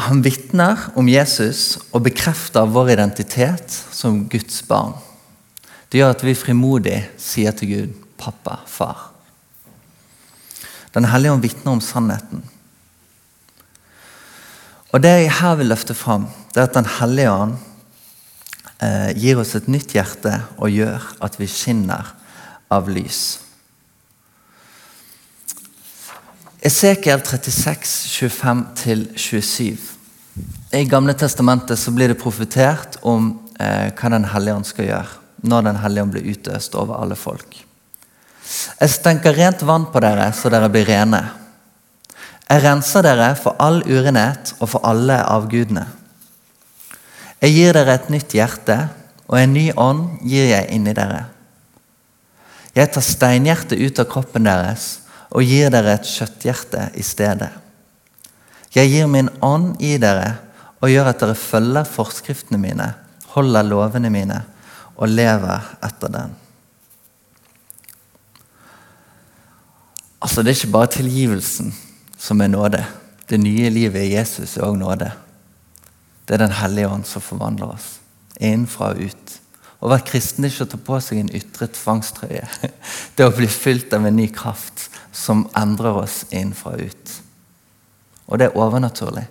Han 0.00 0.22
vitner 0.24 0.90
om 0.96 1.08
Jesus 1.08 1.78
og 1.90 2.04
bekrefter 2.06 2.68
vår 2.68 2.92
identitet 2.94 3.72
som 3.92 4.22
Guds 4.30 4.62
barn. 4.68 4.94
Det 5.90 5.98
gjør 5.98 6.14
at 6.14 6.22
vi 6.24 6.36
frimodig 6.38 6.98
sier 7.18 7.52
til 7.56 7.72
Gud 7.72 7.94
'Pappa, 8.20 8.60
far'. 8.66 9.10
Den 10.94 11.04
hellige 11.04 11.32
ånd 11.32 11.42
vitner 11.42 11.72
om 11.72 11.80
sannheten. 11.80 12.42
Og 14.92 15.02
Det 15.02 15.10
jeg 15.10 15.32
her 15.32 15.54
vil 15.54 15.70
løfte 15.70 15.94
fram, 15.94 16.26
det 16.54 16.60
er 16.60 16.68
at 16.68 16.74
Den 16.74 16.90
hellige 16.98 17.30
ånd 17.30 17.56
eh, 18.82 19.10
gir 19.16 19.38
oss 19.38 19.54
et 19.54 19.68
nytt 19.68 19.94
hjerte 19.94 20.42
og 20.58 20.70
gjør 20.70 21.00
at 21.22 21.38
vi 21.40 21.46
skinner 21.46 22.14
av 22.70 22.88
lys. 22.88 23.38
Esekiel 26.60 27.22
36, 27.24 28.06
25-27. 28.20 29.76
I 30.72 30.84
Gamle 30.84 31.14
testamentet 31.16 31.78
så 31.78 31.90
blir 31.90 32.12
det 32.12 32.18
profetert 32.20 32.98
om 33.00 33.30
eh, 33.56 33.88
hva 33.96 34.10
Den 34.12 34.26
hellige 34.28 34.58
ånd 34.58 34.68
skal 34.68 34.90
gjøre 34.90 35.16
når 35.40 35.64
Den 35.64 35.80
hellige 35.80 36.04
ånd 36.04 36.12
blir 36.12 36.28
utøst 36.34 36.76
over 36.76 37.00
alle 37.00 37.16
folk. 37.16 37.56
Jeg 38.76 38.92
stenker 38.92 39.32
rent 39.32 39.64
vann 39.64 39.88
på 39.88 40.04
dere, 40.04 40.28
så 40.36 40.52
dere 40.52 40.68
blir 40.68 40.84
rene. 40.84 41.22
Jeg 42.44 42.64
renser 42.66 43.08
dere 43.08 43.32
for 43.40 43.56
all 43.56 43.80
urenhet 43.88 44.52
og 44.58 44.74
for 44.74 44.84
alle 44.84 45.16
avgudene. 45.16 45.86
Jeg 47.40 47.56
gir 47.56 47.72
dere 47.72 47.96
et 47.96 48.12
nytt 48.12 48.36
hjerte, 48.36 48.82
og 49.32 49.40
en 49.40 49.56
ny 49.56 49.70
ånd 49.80 50.18
gir 50.28 50.50
jeg 50.52 50.68
inni 50.76 50.92
dere. 50.92 51.30
Jeg 52.76 52.92
tar 52.92 53.06
steinhjertet 53.06 53.80
ut 53.80 54.02
av 54.02 54.12
kroppen 54.12 54.44
deres 54.44 54.98
og 55.30 55.46
gir 55.46 55.70
dere 55.70 55.94
et 55.94 56.08
kjøtthjerte 56.08 56.90
i 56.98 57.04
stedet. 57.06 57.50
Jeg 58.74 58.90
gir 58.90 59.10
min 59.10 59.30
ånd 59.42 59.80
i 59.82 59.96
dere 59.98 60.36
og 60.80 60.90
gjør 60.90 61.10
at 61.10 61.22
dere 61.22 61.38
følger 61.38 61.88
forskriftene 61.88 62.60
mine, 62.60 62.86
holder 63.34 63.66
lovene 63.66 64.10
mine 64.12 64.42
og 64.96 65.10
lever 65.10 65.74
etter 65.86 66.12
den. 66.12 66.36
Altså, 70.20 70.42
Det 70.42 70.50
er 70.50 70.58
ikke 70.58 70.72
bare 70.72 70.86
tilgivelsen 70.86 71.74
som 72.18 72.40
er 72.40 72.48
nåde. 72.52 72.84
Det 73.28 73.40
nye 73.40 73.70
livet 73.70 74.04
i 74.04 74.14
Jesus 74.14 74.56
er 74.56 74.66
òg 74.66 74.76
nåde. 74.76 75.12
Det 76.26 76.34
er 76.34 76.46
Den 76.46 76.52
hellige 76.52 76.88
ånd 76.88 77.04
som 77.06 77.22
forvandler 77.22 77.72
oss, 77.72 78.00
innenfra 78.40 78.92
og 78.92 79.00
ut. 79.00 79.40
Å 79.80 79.88
være 79.88 80.04
kristen 80.04 80.44
er 80.44 80.52
ikke 80.52 80.66
å 80.66 80.70
ta 80.70 80.76
på 80.76 81.00
seg 81.00 81.18
en 81.18 81.32
ytre 81.34 81.66
tvangstrøye. 81.66 82.44
Det 83.16 83.24
er 83.24 83.30
å 83.30 83.36
bli 83.36 83.48
fylt 83.48 83.92
av 83.96 84.04
en 84.06 84.16
ny 84.16 84.28
kraft 84.28 84.89
som 85.12 85.46
endrer 85.58 86.02
oss 86.02 86.22
innenfra 86.30 86.76
og 86.76 86.90
ut. 86.90 87.14
Og 88.30 88.38
det 88.38 88.48
er 88.48 88.58
overnaturlig. 88.58 89.26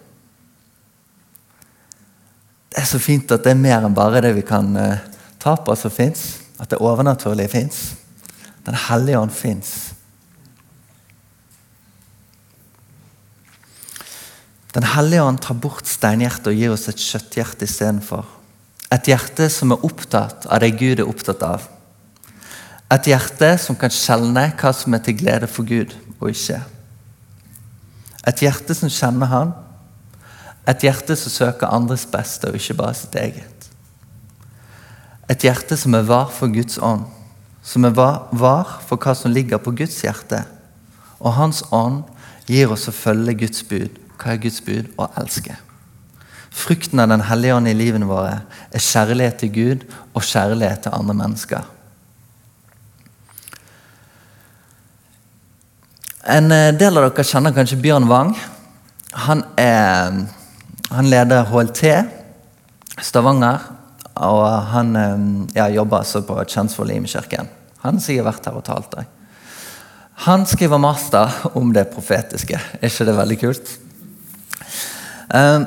Det 2.69 2.81
er 2.83 2.89
så 2.89 2.99
fint 3.01 3.31
at 3.31 3.45
det 3.45 3.53
er 3.53 3.61
mer 3.61 3.85
enn 3.85 3.95
bare 3.95 4.21
det 4.23 4.33
vi 4.37 4.43
kan 4.45 4.75
ta 5.39 5.55
på 5.55 5.75
som 5.79 5.93
fins, 5.93 6.41
at 6.59 6.69
det 6.71 6.81
overnaturlige 6.83 7.51
fins. 7.51 7.79
Den 8.67 8.75
hellige 8.75 9.19
ånd 9.19 9.33
fins. 9.33 9.71
Den 14.75 14.85
hellige 14.85 15.23
ånd 15.23 15.41
tar 15.41 15.57
bort 15.57 15.87
steinhjertet 15.89 16.51
og 16.51 16.59
gir 16.59 16.75
oss 16.75 16.85
et 16.91 17.01
kjøtthjerte 17.01 17.65
istedenfor. 17.65 18.27
Et 18.93 19.09
hjerte 19.09 19.47
som 19.53 19.73
er 19.73 19.85
opptatt 19.85 20.45
av 20.45 20.61
det 20.61 20.75
Gud 20.77 20.99
er 20.99 21.09
opptatt 21.09 21.41
av. 21.45 21.65
Et 22.89 23.09
hjerte 23.11 23.51
som 23.61 23.77
kan 23.77 23.93
skjelne 23.93 24.47
hva 24.57 24.73
som 24.73 24.95
er 24.97 25.03
til 25.05 25.17
glede 25.19 25.49
for 25.51 25.67
Gud 25.67 25.93
og 26.17 26.31
ikke. 26.31 26.57
Et 28.27 28.41
hjerte 28.45 28.75
som 28.77 28.89
kjenner 28.89 29.29
Han. 29.29 29.53
Et 30.69 30.85
hjerte 30.85 31.15
som 31.17 31.33
søker 31.33 31.69
andres 31.69 32.07
beste 32.09 32.49
og 32.49 32.57
ikke 32.57 32.77
bare 32.81 32.97
sitt 32.97 33.15
eget. 33.17 33.69
Et 35.29 35.45
hjerte 35.45 35.77
som 35.77 35.93
er 35.93 36.05
var 36.09 36.29
for 36.33 36.49
Guds 36.49 36.79
ånd, 36.81 37.05
som 37.61 37.85
er 37.85 37.93
var 37.93 38.79
for 38.87 38.97
hva 38.97 39.13
som 39.13 39.33
ligger 39.33 39.61
på 39.61 39.75
Guds 39.77 40.01
hjerte. 40.01 40.41
Og 41.21 41.35
Hans 41.37 41.61
ånd 41.71 42.03
gir 42.49 42.71
oss 42.73 42.89
å 42.89 42.95
følge 42.95 43.37
Guds 43.45 43.63
bud. 43.69 43.97
Hva 44.17 44.33
er 44.33 44.41
Guds 44.41 44.61
bud? 44.65 44.89
Å 44.97 45.11
elske. 45.21 45.53
Frukten 46.49 46.99
av 46.99 47.11
Den 47.11 47.21
hellige 47.29 47.55
ånd 47.55 47.69
i 47.69 47.77
livene 47.77 48.09
våre 48.09 48.39
er 48.73 48.81
kjærlighet 48.81 49.43
til 49.43 49.51
Gud 49.53 49.85
og 50.17 50.25
kjærlighet 50.25 50.87
til 50.87 50.97
andre 50.97 51.15
mennesker. 51.21 51.67
En 56.29 56.51
eh, 56.51 56.69
del 56.77 56.97
av 56.99 57.07
dere 57.07 57.25
kjenner 57.25 57.55
kanskje 57.55 57.79
Bjørn 57.81 58.05
Wang. 58.09 58.35
Han, 59.25 59.41
er, 59.57 60.19
han 60.93 61.09
leder 61.09 61.47
HLT 61.49 61.93
Stavanger 63.01 63.63
og 64.19 64.43
han 64.73 64.91
ja, 65.55 65.69
jobber 65.71 66.03
altså 66.03 66.21
på 66.27 66.35
Kjensvoll 66.43 66.91
Imekirken. 66.91 67.47
Han 67.85 67.97
har 67.97 68.03
sikkert 68.03 68.27
vært 68.27 68.49
her 68.49 68.59
og 68.59 68.65
talt. 68.67 68.91
deg. 68.97 69.07
Han 70.27 70.43
skriver 70.45 70.81
master 70.83 71.31
om 71.55 71.71
det 71.73 71.85
profetiske. 71.93 72.59
Er 72.59 72.91
ikke 72.91 73.07
det 73.07 73.15
veldig 73.15 73.37
kult? 73.39 73.71
Um, 75.31 75.63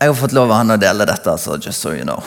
jeg 0.00 0.08
har 0.08 0.16
fått 0.16 0.36
lov 0.36 0.48
av 0.48 0.62
han 0.62 0.72
å 0.72 0.78
dele 0.80 1.06
dette, 1.08 1.34
så 1.38 1.58
just 1.60 1.84
so 1.84 1.92
you 1.92 2.06
know. 2.08 2.24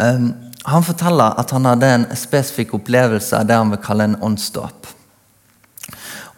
Han 0.00 0.86
forteller 0.86 1.36
at 1.40 1.52
han 1.52 1.68
hadde 1.68 1.92
en 1.98 2.08
spesifikk 2.16 2.72
opplevelse 2.80 3.36
av 3.36 3.48
det 3.48 3.60
han 3.60 3.72
vil 3.74 3.82
kalle 3.84 4.08
en 4.08 4.16
åndsdåp. 4.24 4.88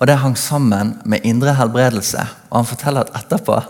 Og 0.02 0.08
Det 0.10 0.18
hang 0.18 0.34
sammen 0.34 0.96
med 1.06 1.22
indre 1.22 1.52
helbredelse. 1.54 2.24
Og 2.50 2.56
Han 2.56 2.66
forteller 2.66 3.06
at 3.06 3.20
etterpå, 3.22 3.60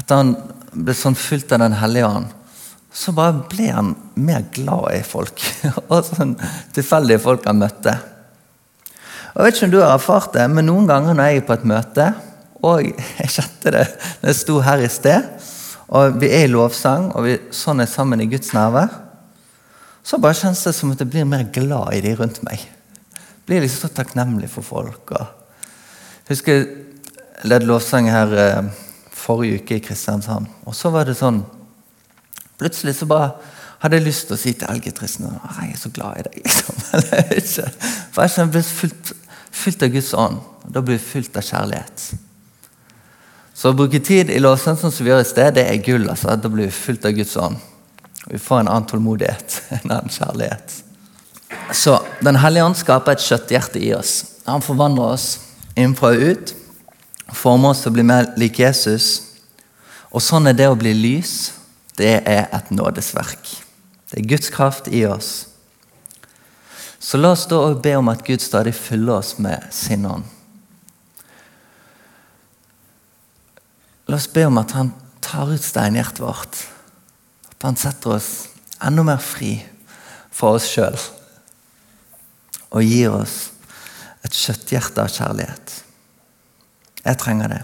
etter 0.00 0.16
han 0.16 0.30
ble 0.72 0.94
sånn 0.96 1.18
fulgt 1.18 1.52
av 1.52 1.60
Den 1.60 1.76
hellige 1.76 2.08
ånd, 2.08 2.30
så 2.90 3.12
bare 3.12 3.44
ble 3.50 3.66
han 3.68 3.90
mer 4.16 4.46
glad 4.54 4.94
i 4.96 5.02
folk. 5.04 5.42
og 5.92 6.08
sånn 6.08 6.32
tilfeldige 6.72 7.20
folk 7.20 7.44
han 7.44 7.60
møtte. 7.60 7.92
Og 9.34 9.36
Jeg 9.36 9.44
vet 9.44 9.58
ikke 9.58 9.68
om 9.68 9.74
du 9.74 9.78
har 9.82 9.92
erfart 9.98 10.32
det, 10.32 10.46
men 10.48 10.66
noen 10.66 10.88
ganger 10.88 11.14
når 11.14 11.28
jeg 11.28 11.42
er 11.42 11.46
på 11.50 11.56
et 11.58 11.66
møte, 11.68 12.06
og 12.64 12.88
jeg 13.20 13.34
kjente 13.36 13.74
det 13.76 13.84
når 14.22 14.32
jeg 14.32 14.38
sto 14.40 14.56
her 14.64 14.80
i 14.80 14.88
sted, 14.90 15.28
og 15.90 16.16
vi 16.22 16.30
er 16.32 16.46
i 16.46 16.50
lovsang, 16.54 17.10
og 17.12 17.26
vi 17.26 17.36
sånn 17.52 17.84
er 17.84 17.90
sammen 17.90 18.22
i 18.24 18.30
Guds 18.32 18.54
nærvær, 18.56 18.96
så 20.00 20.16
bare 20.16 20.38
kjennes 20.40 20.64
det 20.64 20.72
som 20.72 20.94
at 20.94 21.04
jeg 21.04 21.12
blir 21.12 21.28
mer 21.28 21.44
glad 21.52 21.92
i 21.98 22.00
de 22.00 22.14
rundt 22.16 22.40
meg. 22.48 22.64
Blir 23.44 23.60
liksom 23.60 23.90
så 23.90 23.92
takknemlig 24.00 24.48
for 24.48 24.64
folk. 24.64 25.12
Og 25.18 25.39
husker 26.30 26.60
jeg 26.60 26.68
ledde 27.50 27.68
lovsang 27.68 28.10
her 28.10 28.34
eh, 28.38 28.68
forrige 29.14 29.60
uke 29.60 29.78
i 29.78 29.84
Kristiansand. 29.84 30.48
Og 30.66 30.76
så 30.76 30.92
var 30.94 31.08
det 31.08 31.18
sånn 31.18 31.44
Plutselig 32.60 32.98
så 32.98 33.06
bare 33.08 33.30
hadde 33.80 33.96
jeg 33.96 34.04
lyst 34.04 34.26
til 34.28 34.36
å 34.36 34.40
si 34.40 34.50
til 34.52 34.68
elgitristen 34.68 35.30
jeg 35.30 35.70
er 35.72 35.78
så 35.80 35.88
glad 35.96 36.18
i 36.20 36.24
deg. 36.26 36.50
liksom. 37.30 37.70
For 38.12 38.26
jeg 38.26 38.50
ble 38.52 38.60
fylt, 38.66 39.12
fylt 39.48 39.86
av 39.86 39.94
Guds 39.94 40.10
ånd. 40.12 40.42
Da 40.68 40.82
blir 40.84 40.98
vi 40.98 41.06
fylt 41.06 41.38
av 41.40 41.46
kjærlighet. 41.46 42.04
Så 43.56 43.72
å 43.72 43.78
bruke 43.78 44.02
tid 44.04 44.28
i 44.28 44.42
lovsang 44.44 44.76
sånn 44.76 44.92
som 44.92 45.08
vi 45.08 45.14
gjør 45.14 45.24
i 45.24 45.30
sted, 45.30 45.54
det 45.56 45.64
er 45.70 45.80
gull. 45.84 46.04
altså. 46.12 46.36
Da 46.36 46.52
blir 46.52 46.68
vi 46.68 46.76
fylt 46.76 47.08
av 47.08 47.16
Guds 47.16 47.32
ånd. 47.40 47.56
Og 48.26 48.34
vi 48.36 48.44
får 48.44 48.60
en 48.60 48.72
annen 48.74 48.92
tålmodighet, 48.92 49.56
en 49.80 49.96
annen 49.96 50.12
kjærlighet. 50.12 50.76
Så 51.72 51.96
Den 52.20 52.36
hellige 52.44 52.68
ånd 52.68 52.76
skaper 52.76 53.16
et 53.16 53.24
kjøtthjerte 53.24 53.80
i 53.80 53.94
oss. 53.96 54.18
Han 54.44 54.60
forvandler 54.60 55.16
oss 55.16 55.30
innenfra 55.76 56.14
og 56.14 56.24
ut. 56.32 56.54
Former 57.30 57.72
oss 57.72 57.84
til 57.84 57.92
å 57.92 57.96
bli 57.98 58.06
mer 58.06 58.32
lik 58.40 58.58
Jesus. 58.60 59.10
Og 60.10 60.22
sånn 60.24 60.50
er 60.50 60.56
det 60.58 60.68
å 60.70 60.78
bli 60.78 60.94
lys 60.96 61.52
det 62.00 62.22
er 62.24 62.48
et 62.54 62.70
nådesverk. 62.72 63.50
Det 64.10 64.22
er 64.22 64.28
Guds 64.30 64.50
kraft 64.50 64.88
i 64.88 65.04
oss. 65.06 65.50
Så 66.98 67.20
la 67.20 67.34
oss 67.34 67.46
da 67.48 67.58
også 67.60 67.82
be 67.84 67.94
om 67.96 68.08
at 68.12 68.24
Gud 68.24 68.42
stadig 68.42 68.74
fyller 68.76 69.20
oss 69.20 69.34
med 69.38 69.66
sin 69.74 70.06
ånd. 70.08 70.24
La 74.08 74.16
oss 74.16 74.28
be 74.32 74.44
om 74.48 74.58
at 74.58 74.74
han 74.74 74.92
tar 75.22 75.52
ut 75.52 75.64
steinhjertet 75.64 76.22
vårt. 76.24 76.64
At 77.52 77.68
han 77.68 77.78
setter 77.78 78.16
oss 78.16 78.30
enda 78.82 79.04
mer 79.06 79.20
fri 79.22 79.54
fra 80.32 80.56
oss 80.56 80.68
sjøl. 80.72 80.96
Og 82.70 82.84
gir 82.86 83.12
oss 83.14 83.50
et 84.26 84.36
kjøtthjerte 84.36 85.04
av 85.04 85.12
kjærlighet. 85.12 85.76
Jeg 87.04 87.20
trenger 87.20 87.54
det. 87.54 87.60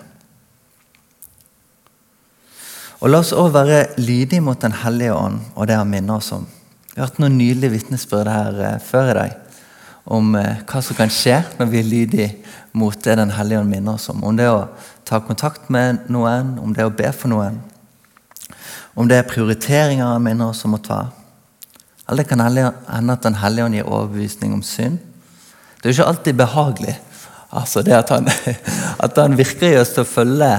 Og 3.03 3.11
La 3.13 3.21
oss 3.21 3.35
også 3.37 3.53
være 3.53 3.81
lydige 4.01 4.41
mot 4.41 4.61
Den 4.61 4.73
hellige 4.73 5.15
ånd 5.15 5.43
og 5.55 5.67
det 5.69 5.77
han 5.77 5.91
minner 5.91 6.17
oss 6.17 6.33
om. 6.33 6.47
Vi 6.95 7.01
har 7.01 7.11
hatt 7.11 7.19
noen 7.21 7.37
nydelige 7.37 7.75
vitnesbyrd 7.75 8.31
her 8.33 8.63
eh, 8.65 8.79
før 8.81 9.11
i 9.11 9.17
dag 9.19 9.35
om 10.07 10.37
eh, 10.39 10.63
hva 10.65 10.81
som 10.83 10.97
kan 10.97 11.13
skje 11.13 11.43
når 11.59 11.69
vi 11.69 11.81
er 11.83 11.91
lydige 11.91 12.29
mot 12.77 12.97
det 13.05 13.19
Den 13.19 13.35
hellige 13.37 13.61
ånd 13.61 13.71
minner 13.71 13.99
oss 13.99 14.09
om. 14.09 14.25
Om 14.25 14.37
det 14.39 14.49
å 14.49 14.69
ta 15.05 15.21
kontakt 15.21 15.69
med 15.73 16.09
noen, 16.13 16.57
om 16.63 16.73
det 16.73 16.87
å 16.87 16.95
be 16.95 17.11
for 17.13 17.33
noen. 17.33 17.61
Om 18.97 19.09
det 19.09 19.21
er 19.21 19.29
prioriteringer 19.29 20.07
han 20.15 20.25
minner 20.25 20.53
oss 20.55 20.65
om 20.65 20.77
å 20.77 20.81
ta. 20.81 21.03
Eller 22.07 22.23
det 22.23 22.31
kan 22.31 22.41
hende 22.41 23.13
at 23.13 23.23
Den 23.23 23.41
hellige 23.43 23.65
ånd 23.67 23.77
gir 23.77 23.89
overbevisning 23.89 24.55
om 24.57 24.63
synd. 24.63 24.99
Det 25.81 25.89
er 25.89 25.93
jo 25.93 25.97
ikke 26.01 26.09
alltid 26.13 26.39
behagelig. 26.39 26.97
Altså 27.57 27.83
det 27.83 27.95
at 27.95 28.11
han, 28.11 28.29
at 29.05 29.19
han 29.21 29.37
virker 29.39 29.73
i 29.75 29.79
oss 29.81 29.95
til 29.95 30.05
å 30.05 30.09
følge 30.09 30.51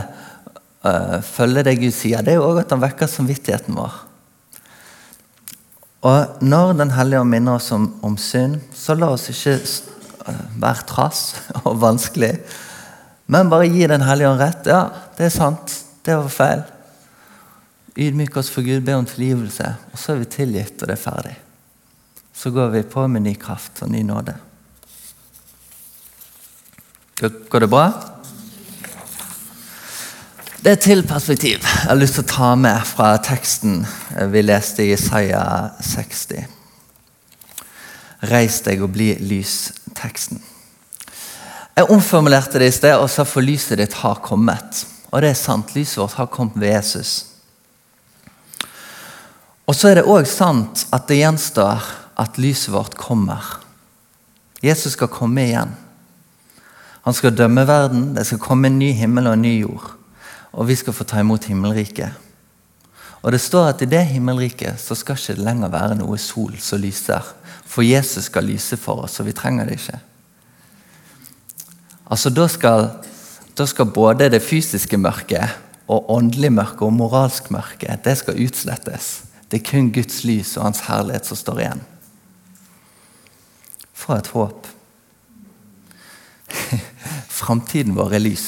uh, 0.85 1.17
følge 1.25 1.65
det 1.67 1.77
Gud 1.81 1.95
sier, 1.95 2.23
det 2.23 2.35
er 2.35 2.39
jo 2.41 2.51
òg 2.51 2.61
at 2.63 2.73
han 2.73 2.83
vekker 2.83 3.09
samvittigheten 3.11 3.77
vår. 3.77 4.03
Og 6.07 6.43
når 6.45 6.73
Den 6.77 6.93
hellige 6.93 7.21
ånd 7.23 7.33
minner 7.33 7.57
oss 7.57 7.71
om, 7.75 7.89
om, 8.05 8.15
synd, 8.21 8.61
så 8.75 8.95
la 8.95 9.09
oss 9.15 9.27
ikke 9.33 9.57
uh, 9.57 10.45
være 10.61 10.87
trass 10.89 11.21
og 11.67 11.81
vanskelig, 11.81 12.35
men 13.27 13.51
bare 13.51 13.67
gi 13.67 13.87
Den 13.91 14.05
hellige 14.07 14.31
ånd 14.31 14.41
rett. 14.41 14.69
Ja, 14.71 14.87
det 15.17 15.27
er 15.27 15.33
sant. 15.35 15.73
Det 16.05 16.15
var 16.15 16.31
feil. 16.31 16.63
Ydmyk 17.97 18.37
oss 18.39 18.51
for 18.53 18.63
Gud, 18.63 18.85
be 18.85 18.93
om 18.95 19.07
tilgivelse, 19.09 19.73
og 19.91 19.99
så 19.99 20.13
er 20.13 20.21
vi 20.21 20.29
tilgitt, 20.31 20.77
og 20.79 20.87
det 20.87 20.95
er 20.95 21.01
ferdig. 21.01 21.33
Så 22.37 22.53
går 22.55 22.69
vi 22.75 22.83
på 22.87 23.03
med 23.09 23.25
ny 23.25 23.33
kraft 23.41 23.81
og 23.83 23.89
ny 23.91 24.03
nåde. 24.05 24.37
Går 27.19 27.59
det 27.59 27.67
bra? 27.67 27.87
Det 30.61 30.71
er 30.75 30.81
til 30.81 30.99
perspektiv 31.07 31.63
jeg 31.63 31.87
har 31.89 31.97
lyst 31.97 32.19
til 32.19 32.25
å 32.27 32.29
ta 32.29 32.49
med 32.61 32.83
fra 32.85 33.07
teksten 33.25 33.79
vi 34.29 34.43
leste 34.43 34.83
i 34.85 34.91
Isaiah 34.93 35.71
60. 35.81 36.43
Reis 38.29 38.59
deg 38.67 38.83
og 38.85 38.91
bli 38.93 39.07
lys-teksten. 39.31 40.43
Jeg 41.77 41.89
omformulerte 41.95 42.61
det 42.61 42.69
i 42.69 42.75
sted 42.77 42.93
og 42.93 43.09
sa 43.09 43.25
for 43.25 43.41
lyset 43.41 43.81
ditt 43.81 43.97
har 44.03 44.21
kommet. 44.21 44.83
Og 45.09 45.25
det 45.25 45.33
er 45.33 45.41
sant. 45.41 45.73
Lyset 45.73 45.97
vårt 45.97 46.19
har 46.21 46.29
kommet 46.29 46.61
ved 46.61 46.75
Jesus. 46.75 47.15
Og 49.65 49.73
så 49.73 49.89
er 49.89 50.03
det 50.03 50.05
òg 50.05 50.29
sant 50.29 50.85
at 50.93 51.09
det 51.09 51.23
gjenstår 51.23 51.89
at 52.13 52.37
lyset 52.37 52.75
vårt 52.77 52.93
kommer. 52.93 53.57
Jesus 54.61 54.93
skal 54.93 55.09
komme 55.09 55.49
igjen. 55.49 55.73
Han 57.07 57.15
skal 57.15 57.37
dømme 57.37 57.63
verden. 57.67 58.09
Det 58.17 58.25
skal 58.27 58.41
komme 58.43 58.67
en 58.67 58.79
ny 58.81 58.91
himmel 58.91 59.31
og 59.31 59.37
en 59.39 59.47
ny 59.47 59.55
jord 59.61 59.93
og 60.57 60.65
vi 60.67 60.75
skal 60.75 60.95
få 60.95 61.05
ta 61.05 61.21
imot 61.21 61.45
himmelriket. 61.45 62.09
Og 63.21 63.31
Det 63.31 63.41
står 63.41 63.67
at 63.67 63.81
i 63.81 63.89
det 63.89 64.05
himmelriket 64.05 64.79
så 64.79 64.95
skal 64.95 65.17
ikke 65.17 65.35
det 65.35 65.43
lenger 65.45 65.69
være 65.73 65.97
noe 65.99 66.17
sol 66.17 66.57
som 66.61 66.81
lyser. 66.81 67.21
For 67.67 67.81
Jesus 67.85 68.29
skal 68.29 68.47
lyse 68.47 68.77
for 68.77 69.03
oss, 69.03 69.19
og 69.19 69.27
vi 69.27 69.35
trenger 69.35 69.65
det 69.65 69.77
ikke. 69.77 69.99
Altså 72.09 72.29
Da 72.29 72.47
skal, 72.47 72.89
da 73.57 73.65
skal 73.65 73.85
både 73.85 74.29
det 74.29 74.41
fysiske 74.41 74.97
mørket 74.97 75.49
og 75.87 76.09
åndelig 76.11 76.53
mørke 76.53 76.85
og 76.85 76.93
moralsk 76.93 77.51
mørke 77.51 77.99
det 78.03 78.17
skal 78.17 78.39
utslettes. 78.45 79.23
Det 79.51 79.61
er 79.61 79.69
kun 79.71 79.91
Guds 79.91 80.23
lys 80.23 80.57
og 80.57 80.63
Hans 80.63 80.79
herlighet 80.87 81.25
som 81.25 81.37
står 81.37 81.59
igjen. 81.59 81.81
For 83.93 84.15
et 84.15 84.27
håp. 84.27 84.67
Framtiden 87.37 87.93
vår 87.97 88.17
er 88.17 88.23
lys. 88.23 88.47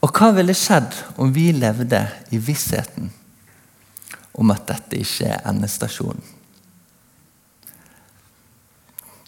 Og 0.00 0.10
hva 0.16 0.32
ville 0.34 0.56
skjedd 0.56 0.96
om 1.20 1.30
vi 1.34 1.50
levde 1.54 2.00
i 2.32 2.40
vissheten 2.40 3.10
om 4.40 4.52
at 4.54 4.66
dette 4.70 4.98
ikke 4.98 5.28
er 5.28 5.46
endestasjonen? 5.50 6.24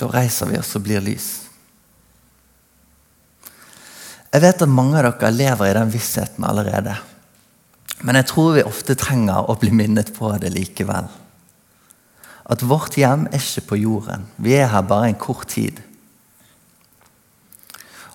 Da 0.00 0.08
reiser 0.10 0.48
vi 0.50 0.58
oss 0.58 0.72
og 0.74 0.82
blir 0.86 1.04
lys. 1.04 1.28
Jeg 4.32 4.42
vet 4.42 4.64
at 4.64 4.72
mange 4.72 4.98
av 4.98 5.12
dere 5.20 5.30
lever 5.36 5.68
i 5.68 5.76
den 5.76 5.92
vissheten 5.92 6.46
allerede. 6.48 6.96
Men 8.02 8.18
jeg 8.18 8.30
tror 8.32 8.56
vi 8.56 8.64
ofte 8.66 8.96
trenger 8.98 9.46
å 9.46 9.58
bli 9.60 9.70
minnet 9.70 10.10
på 10.16 10.32
det 10.42 10.50
likevel. 10.56 11.06
At 12.50 12.64
vårt 12.66 12.96
hjem 12.98 13.28
er 13.28 13.38
ikke 13.38 13.68
på 13.68 13.78
jorden. 13.84 14.24
Vi 14.42 14.56
er 14.58 14.72
her 14.72 14.82
bare 14.88 15.12
en 15.12 15.20
kort 15.20 15.52
tid. 15.52 15.78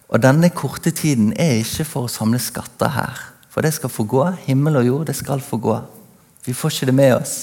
Og 0.07 0.21
denne 0.23 0.49
korte 0.55 0.91
tiden 0.95 1.33
er 1.35 1.59
ikke 1.59 1.85
for 1.87 2.07
å 2.07 2.11
samle 2.11 2.39
skatter 2.39 2.93
her. 2.95 3.23
For 3.51 3.65
det 3.65 3.73
skal 3.75 3.91
få 3.91 4.05
gå. 4.07 4.23
Himmel 4.45 4.79
og 4.79 4.87
jord, 4.87 5.07
det 5.09 5.17
skal 5.19 5.41
få 5.43 5.59
gå. 5.59 5.77
Vi 6.45 6.53
får 6.55 6.73
ikke 6.73 6.89
det 6.91 6.95
med 6.95 7.15
oss. 7.17 7.37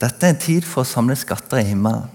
Dette 0.00 0.26
er 0.26 0.32
en 0.32 0.40
tid 0.40 0.64
for 0.66 0.82
å 0.82 0.88
samle 0.88 1.14
skatter 1.18 1.60
i 1.60 1.68
himmelen. 1.68 2.08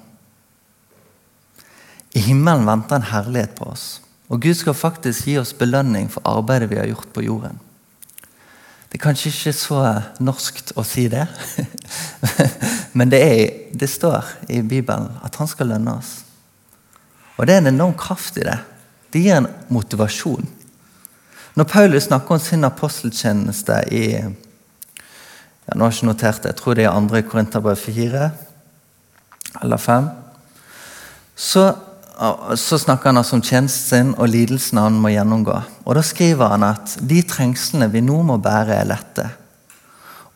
I 2.15 2.24
himmelen 2.26 2.65
venter 2.67 2.98
en 2.98 3.08
herlighet 3.12 3.56
på 3.60 3.69
oss. 3.69 3.86
Og 4.32 4.41
Gud 4.41 4.58
skal 4.58 4.74
faktisk 4.74 5.28
gi 5.30 5.38
oss 5.38 5.54
belønning 5.54 6.10
for 6.12 6.26
arbeidet 6.26 6.71
vi 6.71 6.80
har 6.80 6.89
gjort 6.89 7.12
på 7.13 7.24
jorden. 7.28 7.60
Det 8.89 8.98
er 8.98 9.04
kanskje 9.04 9.30
ikke 9.30 9.54
så 9.54 9.80
norskt 10.24 10.71
å 10.80 10.84
si 10.88 11.06
det, 11.12 11.26
men 12.98 13.12
det, 13.12 13.19
er, 13.19 13.41
det 13.76 13.89
står 13.91 14.30
i 14.48 14.62
Bibelen 14.63 15.10
at 15.26 15.36
han 15.36 15.50
skal 15.52 15.74
lønne 15.74 15.98
oss. 16.00 16.24
Og 17.38 17.48
Det 17.48 17.54
er 17.54 17.63
en 17.63 17.74
enorm 17.74 17.93
kraft 17.98 18.38
i 18.38 18.45
det. 18.48 18.58
Det 19.12 19.21
gir 19.24 19.38
en 19.38 19.52
motivasjon. 19.69 20.48
Når 21.56 21.67
Paulus 21.71 22.04
snakker 22.04 22.36
om 22.36 22.39
sin 22.39 22.67
aposteltjeneste 22.67 23.78
i 23.95 24.06
ja, 25.65 25.74
nå 25.74 25.86
har 25.86 25.91
jeg 25.91 26.02
ikke 26.02 26.10
notert 26.12 26.43
det, 26.43 26.52
jeg 26.52 26.60
tror 26.60 26.76
det 26.78 26.84
er 26.86 26.93
andre 26.93 27.24
Korinterbrev 27.26 27.80
4, 27.80 28.26
eller 29.63 29.82
5, 29.82 30.10
så, 31.36 31.63
så 32.60 32.78
snakker 32.78 33.10
han 33.10 33.17
altså 33.17 33.39
om 33.39 33.43
tjenesten 33.43 33.88
sin 33.88 34.12
og 34.19 34.30
lidelsene 34.30 34.84
han 34.86 35.00
må 35.02 35.13
gjennomgå. 35.15 35.56
Og 35.86 35.98
Da 35.98 36.04
skriver 36.06 36.54
han 36.54 36.67
at 36.67 36.98
de 37.02 37.21
trengslene 37.26 37.89
vi 37.91 38.04
nå 38.06 38.19
må 38.28 38.38
bære, 38.38 38.78
er 38.78 38.91
lette. 38.91 39.30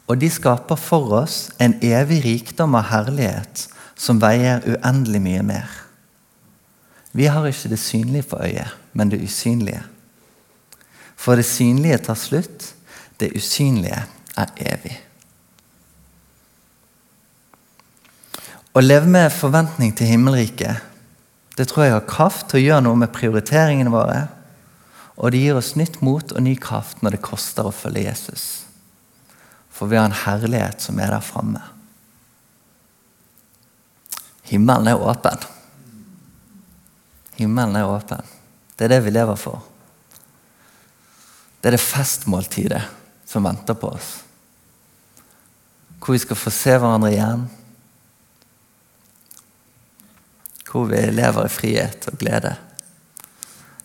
Og 0.10 0.18
de 0.18 0.32
skaper 0.34 0.80
for 0.82 1.14
oss 1.20 1.52
en 1.62 1.78
evig 1.86 2.24
rikdom 2.26 2.80
av 2.80 2.90
herlighet 2.90 3.68
som 4.00 4.24
veier 4.24 4.66
uendelig 4.66 5.22
mye 5.22 5.46
mer. 5.46 5.70
Vi 7.12 7.26
har 7.26 7.46
ikke 7.48 7.72
det 7.72 7.80
synlige 7.82 8.28
for 8.30 8.44
øyet, 8.46 8.76
men 8.94 9.10
det 9.10 9.22
usynlige. 9.24 9.84
For 11.20 11.36
det 11.36 11.46
synlige 11.46 11.98
tar 11.98 12.20
slutt, 12.20 12.74
det 13.20 13.34
usynlige 13.36 14.04
er 14.38 14.54
evig. 14.58 15.00
Å 18.74 18.84
leve 18.86 19.10
med 19.10 19.34
forventning 19.34 19.96
til 19.98 20.08
himmelriket 20.14 20.86
det 21.60 21.66
tror 21.68 21.84
jeg 21.84 21.92
har 21.92 22.06
kraft 22.08 22.46
til 22.48 22.62
å 22.62 22.64
gjøre 22.64 22.84
noe 22.86 23.00
med 23.02 23.12
prioriteringene 23.12 23.92
våre. 23.92 24.22
Og 25.20 25.34
det 25.34 25.42
gir 25.44 25.58
oss 25.60 25.74
nytt 25.76 25.98
mot 26.00 26.32
og 26.32 26.46
ny 26.46 26.54
kraft 26.56 27.02
når 27.04 27.18
det 27.18 27.26
koster 27.26 27.68
å 27.68 27.76
følge 27.76 28.06
Jesus. 28.06 28.46
For 29.68 29.92
vi 29.92 30.00
har 30.00 30.08
en 30.08 30.16
herlighet 30.22 30.80
som 30.80 31.02
er 31.04 31.12
der 31.12 31.26
framme. 31.26 31.60
Himmelen 34.48 34.88
er 34.88 35.04
åpen. 35.04 35.44
Himmelen 37.40 37.78
er 37.80 37.88
åpen. 37.88 38.24
Det 38.76 38.88
er 38.88 38.96
det 38.96 39.04
vi 39.06 39.14
lever 39.16 39.38
for. 39.40 39.64
Det 41.60 41.70
er 41.70 41.76
det 41.76 41.84
festmåltidet 41.84 42.82
som 43.28 43.46
venter 43.48 43.78
på 43.80 43.92
oss. 43.96 44.10
Hvor 46.00 46.16
vi 46.16 46.22
skal 46.24 46.40
få 46.40 46.52
se 46.52 46.76
hverandre 46.76 47.12
igjen. 47.12 47.44
Hvor 50.70 50.88
vi 50.92 51.02
lever 51.12 51.48
i 51.48 51.52
frihet 51.52 52.08
og 52.12 52.20
glede. 52.22 52.56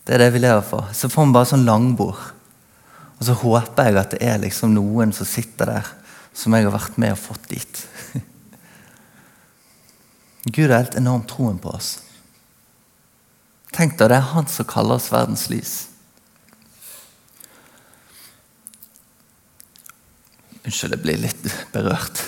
Det 0.05 0.15
er 0.15 0.23
det 0.27 0.33
vi 0.35 0.43
lever 0.43 0.63
for. 0.67 0.91
Så 0.95 1.11
får 1.11 1.27
vi 1.27 1.37
bare 1.37 1.51
sånn 1.51 1.67
langbord. 1.67 2.21
Og 3.19 3.27
så 3.27 3.37
håper 3.41 3.89
jeg 3.89 4.01
at 4.01 4.15
det 4.15 4.23
er 4.27 4.43
liksom 4.43 4.75
noen 4.75 5.15
som 5.17 5.29
sitter 5.29 5.71
der, 5.71 5.93
som 6.35 6.55
jeg 6.55 6.67
har 6.67 6.75
vært 6.75 6.99
med 7.01 7.15
og 7.15 7.23
fått 7.23 7.47
dit. 7.51 7.85
Gud 10.55 10.69
har 10.69 10.83
helt 10.83 10.99
enormt 10.99 11.31
troen 11.31 11.59
på 11.63 11.73
oss. 11.73 11.97
Tenk 13.75 13.97
deg, 13.99 14.13
det 14.13 14.21
er 14.21 14.33
han 14.35 14.47
som 14.51 14.69
kaller 14.71 15.01
oss 15.01 15.11
verdens 15.11 15.49
lys. 15.51 15.75
Unnskyld, 20.65 20.95
jeg 20.95 21.03
blir 21.03 21.19
litt 21.21 21.49
berørt. 21.75 22.23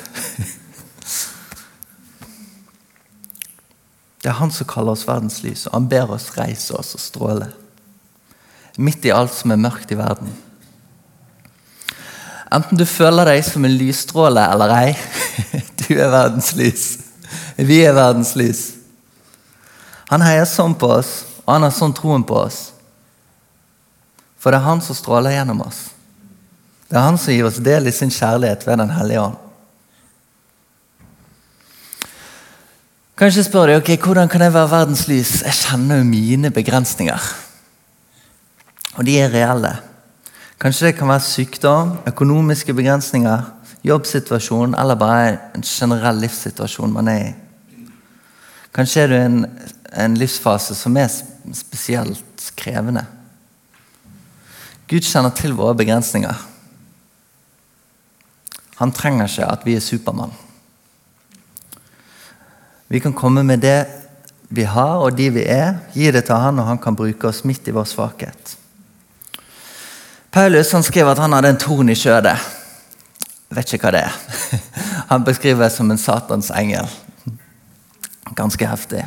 Det 4.21 4.33
er 4.33 4.41
han 4.41 4.51
som 4.51 4.67
kaller 4.67 4.97
oss 4.97 5.07
verdens 5.07 5.39
lys, 5.45 5.69
og 5.69 5.77
han 5.77 5.87
ber 5.87 6.11
oss 6.17 6.33
reise 6.35 6.75
oss 6.75 6.97
og 6.99 7.01
stråle. 7.05 7.47
Midt 8.77 9.07
i 9.07 9.13
alt 9.15 9.31
som 9.33 9.55
er 9.55 9.61
mørkt 9.63 9.95
i 9.95 9.99
verden. 10.01 10.33
Enten 12.53 12.79
du 12.79 12.83
føler 12.91 13.31
deg 13.31 13.45
som 13.47 13.65
en 13.67 13.77
lysstråle 13.79 14.43
eller 14.51 14.75
ei, 14.75 14.97
du 15.85 15.93
er 15.95 16.11
verdens 16.11 16.53
lys. 16.59 16.89
Vi 17.57 17.79
er 17.87 17.95
verdens 17.95 18.35
lys. 18.39 18.65
Han 20.11 20.23
heier 20.27 20.47
sånn 20.47 20.77
på 20.79 20.91
oss, 20.99 21.26
og 21.47 21.53
han 21.55 21.63
har 21.63 21.75
sånn 21.75 21.95
troen 21.95 22.27
på 22.27 22.37
oss. 22.43 22.61
For 24.37 24.51
det 24.51 24.59
er 24.59 24.67
han 24.67 24.83
som 24.83 24.99
stråler 24.99 25.37
gjennom 25.37 25.63
oss. 25.65 25.89
Det 26.91 26.99
er 26.99 27.07
han 27.07 27.19
som 27.19 27.35
gir 27.35 27.47
oss 27.47 27.63
del 27.63 27.89
i 27.89 27.95
sin 27.95 28.13
kjærlighet 28.15 28.67
ved 28.67 28.79
Den 28.83 28.95
hellige 28.95 29.23
ånd. 29.23 29.43
Kanskje 33.17 33.47
spør 33.47 33.71
du 33.71 33.79
ok, 33.79 33.95
hvordan 34.05 34.29
kan 34.29 34.43
jeg 34.45 34.53
være 34.53 34.71
verdens 34.71 35.07
lys? 35.09 35.41
Jeg 35.47 35.57
kjenner 35.57 36.03
jo 36.03 36.09
mine 36.11 36.51
begrensninger. 36.53 37.31
Og 38.97 39.07
de 39.09 39.15
er 39.23 39.33
reelle. 39.33 39.73
Kanskje 40.61 40.91
det 40.91 40.99
kan 40.99 41.09
være 41.09 41.25
sykdom, 41.25 41.95
økonomiske 42.07 42.75
begrensninger, 42.75 43.43
jobbsituasjon 43.87 44.75
eller 44.75 44.99
bare 45.01 45.39
en 45.55 45.65
generell 45.65 46.21
livssituasjon 46.21 46.93
man 46.93 47.09
er 47.09 47.23
i. 47.23 47.33
Kanskje 48.77 49.03
er 49.03 49.09
du 49.09 49.17
i 49.17 49.25
en, 49.25 49.43
en 49.97 50.17
livsfase 50.21 50.75
som 50.77 50.97
er 51.01 51.09
spesielt 51.55 52.51
krevende. 52.59 53.05
Gud 54.91 55.07
kjenner 55.07 55.35
til 55.35 55.55
våre 55.59 55.77
begrensninger. 55.79 56.43
Han 58.77 58.93
trenger 58.93 59.31
ikke 59.31 59.47
at 59.51 59.65
vi 59.67 59.77
er 59.77 59.85
Supermann. 59.85 60.35
Vi 62.89 63.01
kan 63.03 63.15
komme 63.17 63.43
med 63.43 63.65
det 63.65 63.87
vi 64.49 64.63
har, 64.63 65.01
og 65.03 65.17
de 65.19 65.31
vi 65.35 65.43
er, 65.43 65.81
gi 65.95 66.11
det 66.15 66.27
til 66.29 66.39
han, 66.39 66.61
og 66.63 66.69
han 66.69 66.79
kan 66.79 66.97
bruke 66.97 67.27
oss 67.27 67.43
midt 67.45 67.67
i 67.67 67.75
vår 67.75 67.89
svakhet. 67.91 68.55
Paulus 70.31 70.71
han 70.77 70.85
skriver 70.87 71.15
at 71.15 71.23
han 71.23 71.33
hadde 71.33 71.55
en 71.55 71.59
torn 71.59 71.91
i 71.91 71.97
skjødet. 71.99 72.37
Vet 73.57 73.73
ikke 73.73 73.89
hva 73.89 73.95
det 73.95 74.03
er. 74.05 74.15
Han 75.13 75.23
beskriver 75.25 75.63
det 75.63 75.73
som 75.73 75.91
en 75.91 76.01
Satans 76.03 76.51
engel. 76.51 76.89
Ganske 78.35 78.67
heftig. 78.67 79.05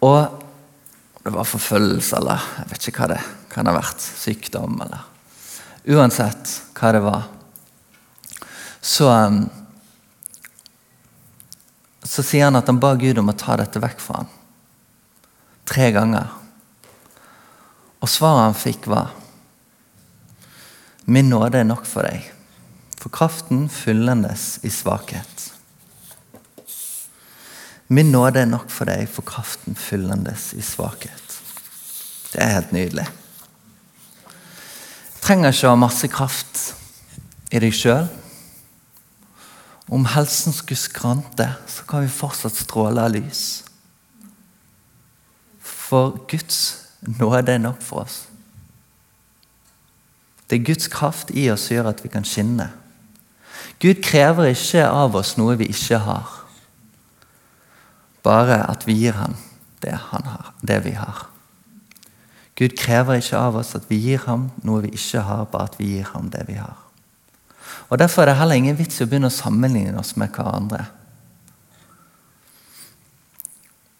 Og 0.00 0.41
det 1.22 1.30
var 1.30 1.46
forfølgelse, 1.46 2.16
eller 2.18 2.48
jeg 2.58 2.70
vet 2.72 2.88
ikke 2.88 3.04
hva 3.04 3.12
det 3.14 3.22
kan 3.52 3.68
ha 3.70 3.76
vært. 3.76 4.02
Sykdom, 4.02 4.80
eller 4.82 5.08
Uansett 5.92 6.50
hva 6.78 6.92
det 6.94 7.00
var 7.02 7.24
så, 8.82 9.08
um, 9.10 9.50
så 12.02 12.22
sier 12.22 12.48
han 12.48 12.58
at 12.58 12.66
han 12.66 12.80
ba 12.82 12.96
Gud 12.98 13.20
om 13.22 13.30
å 13.30 13.38
ta 13.38 13.54
dette 13.60 13.78
vekk 13.82 14.00
fra 14.02 14.22
ham. 14.22 14.30
Tre 15.70 15.90
ganger. 15.94 16.32
Og 18.02 18.10
svaret 18.10 18.48
han 18.48 18.58
fikk, 18.58 18.90
var 18.90 19.14
Min 21.04 21.30
nåde 21.30 21.58
er 21.58 21.66
nok 21.66 21.82
for 21.86 22.06
deg, 22.06 22.28
for 22.94 23.10
kraften 23.14 23.64
fyllendes 23.70 24.60
i 24.62 24.70
svakhet. 24.70 25.31
Min 27.92 28.08
nåde 28.12 28.40
er 28.40 28.48
nok 28.48 28.70
for 28.72 28.88
deg, 28.88 29.04
for 29.10 29.24
kraften 29.28 29.76
fyllendes 29.76 30.52
i 30.56 30.62
svakhet. 30.64 31.34
Det 32.32 32.40
er 32.40 32.54
helt 32.54 32.72
nydelig. 32.72 33.04
Du 35.12 35.18
trenger 35.26 35.52
ikke 35.52 35.68
å 35.68 35.74
ha 35.74 35.80
masse 35.80 36.08
kraft 36.08 36.62
i 37.52 37.60
deg 37.60 37.76
sjøl. 37.76 38.08
Om 39.92 40.08
helsen 40.14 40.56
skulle 40.56 40.80
skrante, 40.80 41.50
så 41.68 41.84
kan 41.88 42.06
vi 42.06 42.14
fortsatt 42.16 42.56
stråle 42.56 43.04
av 43.04 43.12
lys. 43.12 43.44
For 45.60 46.16
Guds 46.30 46.62
nåde 47.20 47.58
er 47.58 47.60
nok 47.60 47.82
for 47.84 48.06
oss. 48.06 48.22
Det 50.48 50.62
er 50.62 50.68
Guds 50.70 50.88
kraft 50.88 51.28
i 51.36 51.50
oss 51.52 51.68
som 51.68 51.76
gjør 51.76 51.92
at 51.92 52.00
vi 52.04 52.12
kan 52.12 52.24
skinne. 52.24 52.70
Gud 53.84 54.00
krever 54.04 54.54
ikke 54.54 54.88
av 54.88 55.20
oss 55.20 55.36
noe 55.36 55.60
vi 55.60 55.68
ikke 55.74 56.00
har. 56.06 56.38
Bare 58.22 58.62
at 58.70 58.86
vi 58.86 58.94
gir 59.00 59.16
ham 59.18 59.34
det, 59.82 59.96
han 60.12 60.26
har, 60.26 60.52
det 60.62 60.78
vi 60.84 60.94
har. 60.94 61.26
Gud 62.58 62.76
krever 62.78 63.18
ikke 63.18 63.40
av 63.40 63.56
oss 63.58 63.74
at 63.74 63.88
vi 63.90 63.98
gir 63.98 64.22
ham 64.26 64.50
noe 64.62 64.84
vi 64.84 64.92
ikke 64.94 65.24
har, 65.26 65.46
bare 65.50 65.70
at 65.70 65.78
vi 65.80 65.96
gir 65.96 66.10
ham 66.12 66.28
det 66.30 66.44
vi 66.46 66.58
har. 66.60 66.78
Og 67.88 67.98
Derfor 67.98 68.22
er 68.22 68.32
det 68.32 68.38
heller 68.38 68.60
ingen 68.60 68.78
vits 68.78 69.00
i 69.00 69.04
å 69.04 69.08
begynne 69.08 69.28
å 69.32 69.34
sammenligne 69.34 69.98
oss 70.00 70.14
med 70.20 70.32
hverandre. 70.32 70.84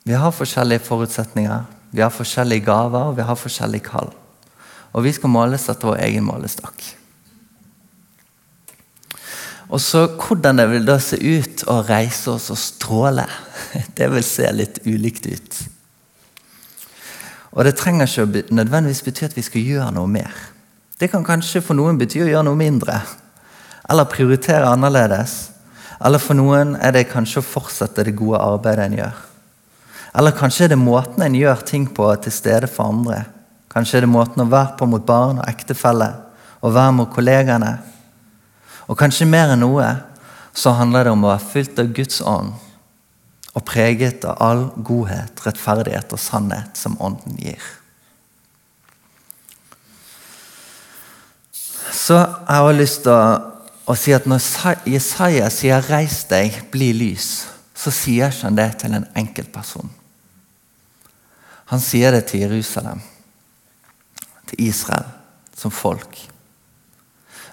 Vi 0.05 0.17
har 0.19 0.35
forskjellige 0.35 0.83
forutsetninger, 0.87 1.67
vi 1.93 2.03
har 2.03 2.11
forskjellige 2.11 2.67
gaver 2.67 3.11
og 3.11 3.17
vi 3.19 3.27
har 3.27 3.39
forskjellig 3.39 3.83
kall. 3.87 4.11
Og 4.93 5.05
vi 5.07 5.13
skal 5.15 5.33
måles 5.33 5.69
etter 5.71 5.89
vår 5.89 6.03
egen 6.05 6.25
målestokk. 6.27 6.83
Og 9.73 9.81
så 9.81 10.05
Hvordan 10.21 10.61
det 10.61 10.69
vil 10.69 10.85
da 10.87 10.99
se 11.01 11.17
ut 11.17 11.65
å 11.71 11.79
reise 11.87 12.35
oss 12.35 12.51
og 12.53 12.61
stråle, 12.61 13.25
det 13.97 14.11
vil 14.13 14.25
se 14.27 14.51
litt 14.53 14.83
ulikt 14.85 15.27
ut. 15.27 15.61
Og 17.53 17.65
Det 17.65 17.75
trenger 17.77 18.09
ikke 18.09 18.55
nødvendigvis 18.55 19.05
bety 19.05 19.27
at 19.29 19.37
vi 19.37 19.45
skal 19.45 19.65
gjøre 19.65 19.91
noe 19.97 20.09
mer. 20.09 20.33
Det 21.01 21.11
kan 21.11 21.25
kanskje 21.25 21.65
for 21.65 21.77
noen 21.77 21.99
bety 22.01 22.23
å 22.23 22.29
gjøre 22.29 22.47
noe 22.47 22.59
mindre 22.59 23.01
eller 23.91 24.09
prioritere 24.09 24.69
annerledes. 24.71 25.51
Eller 26.03 26.23
for 26.23 26.39
noen 26.39 26.77
er 26.81 26.95
det 26.95 27.11
kanskje 27.11 27.43
å 27.43 27.47
fortsette 27.47 28.05
det 28.07 28.17
gode 28.19 28.41
arbeidet 28.41 28.87
en 28.87 28.99
gjør. 29.01 29.21
Eller 30.19 30.37
kanskje 30.37 30.67
er 30.67 30.73
det 30.73 30.81
måten 30.81 31.25
en 31.25 31.37
gjør 31.37 31.63
ting 31.67 31.87
på 31.95 32.09
til 32.23 32.35
stede 32.35 32.69
for 32.71 32.93
andre. 32.93 33.25
Kanskje 33.73 34.01
er 34.01 34.07
det 34.07 34.13
måten 34.13 34.45
å 34.45 34.51
være 34.51 34.77
på 34.79 34.89
mot 34.91 35.05
barn 35.07 35.41
og 35.41 35.49
ektefelle, 35.49 36.11
og 36.61 36.75
være 36.75 36.95
mot 36.97 37.13
kollegaene. 37.13 37.73
Og 38.89 38.99
kanskje 38.99 39.29
mer 39.29 39.53
enn 39.55 39.63
noe 39.63 39.87
så 40.55 40.75
handler 40.77 41.07
det 41.07 41.15
om 41.15 41.25
å 41.25 41.33
være 41.33 41.51
fylt 41.53 41.79
av 41.81 41.93
Guds 41.97 42.21
ånd 42.21 42.53
og 43.53 43.65
preget 43.69 44.25
av 44.25 44.41
all 44.41 44.67
godhet, 44.81 45.41
rettferdighet 45.45 46.13
og 46.13 46.21
sannhet 46.21 46.79
som 46.79 46.97
Ånden 47.05 47.37
gir. 47.37 47.61
Så 51.93 52.17
jeg 52.17 52.63
har 52.65 52.77
lyst 52.77 53.05
til 53.05 53.13
å 53.13 53.53
å 53.85 53.97
si 53.99 54.15
at 54.15 54.27
når 54.31 54.43
Jesaja 54.87 55.49
sier 55.51 55.83
'reis 55.83 56.25
deg, 56.31 56.71
bli 56.71 56.93
lys', 56.93 57.47
så 57.75 57.91
sier 57.91 58.31
han 58.43 58.57
det 58.57 58.79
til 58.79 58.95
en 58.95 59.07
enkeltperson. 59.17 59.91
Han 61.67 61.81
sier 61.81 62.13
det 62.13 62.27
til 62.27 62.41
Jerusalem, 62.41 63.01
til 64.47 64.69
Israel, 64.69 65.07
som 65.57 65.71
folk. 65.71 66.32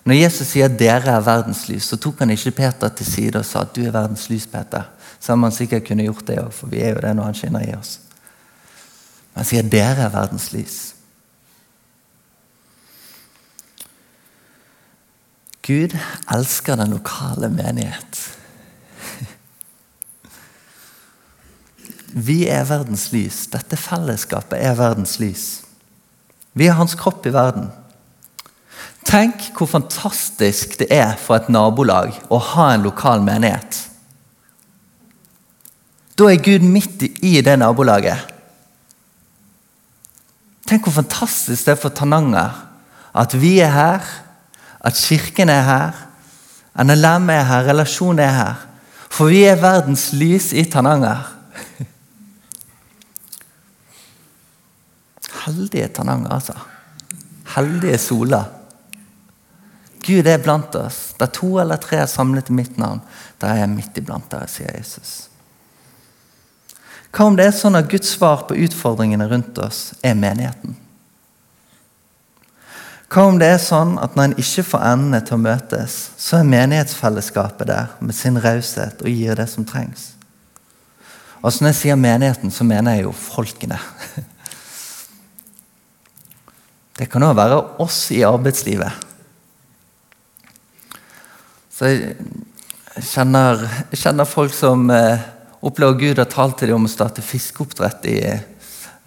Når 0.05 0.13
Jesus 0.13 0.47
sier 0.47 0.67
'dere 0.67 1.12
er 1.12 1.21
verdens 1.21 1.67
lys', 1.69 1.88
så 1.89 1.97
tok 1.97 2.19
han 2.19 2.29
ikke 2.29 2.51
Peter 2.51 2.89
til 2.89 3.05
side 3.05 3.39
og 3.39 3.45
sa 3.45 3.62
at 3.62 3.75
'du 3.75 3.85
er 3.85 3.91
verdens 3.91 4.29
lys', 4.29 4.47
Peter. 4.51 4.83
Så 5.19 5.31
hadde 5.31 5.43
han 5.43 5.51
sikkert 5.51 5.88
kunne 5.88 6.03
gjort 6.03 6.27
det 6.27 6.39
òg, 6.39 6.53
for 6.53 6.67
vi 6.67 6.81
er 6.81 6.89
jo 6.89 7.01
det 7.01 7.15
når 7.15 7.23
han 7.23 7.35
skinner 7.35 7.59
i 7.59 7.75
oss. 7.75 7.99
Men 9.33 9.43
han 9.43 9.45
sier 9.45 9.62
'dere 9.62 10.05
er 10.05 10.09
verdens 10.09 10.53
lys'. 10.53 10.93
Gud 15.69 15.97
elsker 16.33 16.75
den 16.75 16.89
lokale 16.89 17.49
menighet. 17.49 18.39
Vi 22.13 22.47
er 22.47 22.63
verdens 22.65 23.12
lys. 23.12 23.47
Dette 23.53 23.77
fellesskapet 23.77 24.57
er 24.57 24.73
verdens 24.73 25.19
lys. 25.19 25.62
Vi 26.53 26.65
er 26.65 26.73
hans 26.73 26.95
kropp 26.97 27.25
i 27.25 27.33
verden. 27.33 27.69
Tenk 29.10 29.48
hvor 29.58 29.65
fantastisk 29.65 30.76
det 30.80 30.88
er 30.93 31.15
for 31.17 31.39
et 31.39 31.50
nabolag 31.50 32.13
å 32.30 32.38
ha 32.52 32.67
en 32.76 32.84
lokal 32.86 33.24
menighet. 33.26 33.80
Da 36.13 36.28
er 36.30 36.43
Gud 36.43 36.65
midt 36.67 37.02
i 37.26 37.39
det 37.41 37.56
nabolaget. 37.58 38.19
Tenk 40.69 40.86
hvor 40.86 41.00
fantastisk 41.00 41.65
det 41.65 41.74
er 41.74 41.82
for 41.82 41.95
Tananger 41.95 42.54
at 43.17 43.34
vi 43.34 43.58
er 43.65 43.72
her, 43.74 44.06
at 44.86 44.93
kirken 44.93 45.50
er 45.50 45.63
her, 45.65 45.91
NLM 46.78 47.30
er 47.34 47.43
her, 47.50 47.65
relasjonen 47.67 48.22
er 48.24 48.36
her. 48.36 48.67
For 49.10 49.34
vi 49.34 49.41
er 49.50 49.58
verdens 49.60 50.12
lys 50.13 50.54
i 50.54 50.63
Tananger. 50.69 51.26
Heldige 55.41 55.88
Tananger, 55.98 56.30
altså. 56.38 56.54
Heldige 57.56 57.98
Sola. 57.98 58.43
Gud 60.05 60.27
er 60.27 60.41
blant 60.43 60.75
oss. 60.75 61.13
Der 61.19 61.31
to 61.33 61.57
eller 61.62 61.79
tre 61.81 62.01
er 62.03 62.09
samlet 62.09 62.49
i 62.49 62.55
mitt 62.55 62.77
navn, 62.79 63.01
der 63.41 63.53
er 63.53 63.63
jeg 63.63 63.73
midt 63.73 63.97
iblant 63.99 64.29
dere, 64.31 64.47
sier 64.51 64.71
Jesus. 64.77 65.29
Hva 67.09 67.25
om 67.25 67.38
det 67.38 67.47
er 67.49 67.55
sånn 67.57 67.77
at 67.79 67.89
Guds 67.89 68.12
svar 68.13 68.45
på 68.47 68.57
utfordringene 68.67 69.27
rundt 69.31 69.57
oss 69.63 69.89
er 70.05 70.17
menigheten? 70.17 70.77
Hva 73.09 73.23
om 73.25 73.39
det 73.41 73.47
er 73.49 73.62
sånn 73.62 73.95
at 73.97 74.13
når 74.13 74.29
en 74.29 74.39
ikke 74.43 74.67
får 74.67 74.85
endene 74.91 75.23
til 75.25 75.39
å 75.39 75.41
møtes, 75.41 75.97
så 76.21 76.39
er 76.39 76.51
menighetsfellesskapet 76.51 77.71
der 77.71 77.95
med 78.05 78.13
sin 78.13 78.38
raushet 78.38 79.01
og 79.01 79.09
gir 79.09 79.39
det 79.39 79.47
som 79.49 79.65
trengs? 79.65 80.12
Altså 81.39 81.63
Når 81.63 81.71
jeg 81.71 81.79
sier 81.79 81.97
menigheten, 81.97 82.51
så 82.51 82.67
mener 82.67 82.97
jeg 82.97 83.07
jo 83.07 83.15
folkene. 83.15 83.79
Det 86.99 87.07
kan 87.07 87.23
òg 87.23 87.38
være 87.39 87.59
oss 87.79 88.09
i 88.12 88.25
arbeidslivet. 88.27 89.09
Så 91.80 91.88
jeg 91.88 92.15
kjenner, 93.08 93.62
jeg 93.94 94.02
kjenner 94.02 94.28
folk 94.28 94.52
som 94.52 94.89
eh, 94.92 95.22
opplever 95.63 95.96
Gud 95.96 96.20
har 96.20 96.28
talt 96.28 96.58
til 96.60 96.74
dem 96.74 96.82
om 96.82 96.89
å 96.89 96.92
starte 96.92 97.24
fiskeoppdrett 97.24 98.08
i 98.12 98.18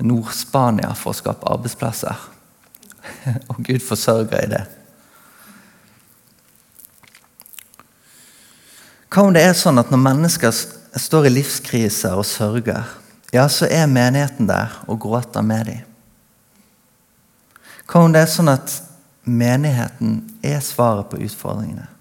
Nord-Spania 0.01 0.95
for 0.97 1.13
å 1.13 1.19
skape 1.19 1.51
arbeidsplasser. 1.53 2.17
Og 3.53 3.61
Gud 3.69 3.85
forsørger 3.85 4.39
i 4.41 4.49
det. 4.55 4.63
Hva 9.13 9.29
om 9.29 9.37
det 9.37 9.45
er 9.45 9.53
sånn 9.59 9.77
at 9.77 9.93
når 9.93 10.05
mennesker 10.07 10.65
står 10.97 11.29
i 11.29 11.37
livskriser 11.37 12.17
og 12.17 12.25
sørger, 12.25 12.89
ja, 13.37 13.45
så 13.53 13.69
er 13.69 13.85
menigheten 13.85 14.49
der 14.49 14.81
og 14.89 15.03
gråter 15.05 15.45
med 15.45 15.69
dem? 15.69 15.85
Hva 17.85 18.07
om 18.07 18.17
det 18.17 18.25
er 18.25 18.33
sånn 18.33 18.57
at 18.57 18.81
menigheten 19.29 20.23
er 20.41 20.63
svaret 20.65 21.13
på 21.13 21.21
utfordringene? 21.29 21.92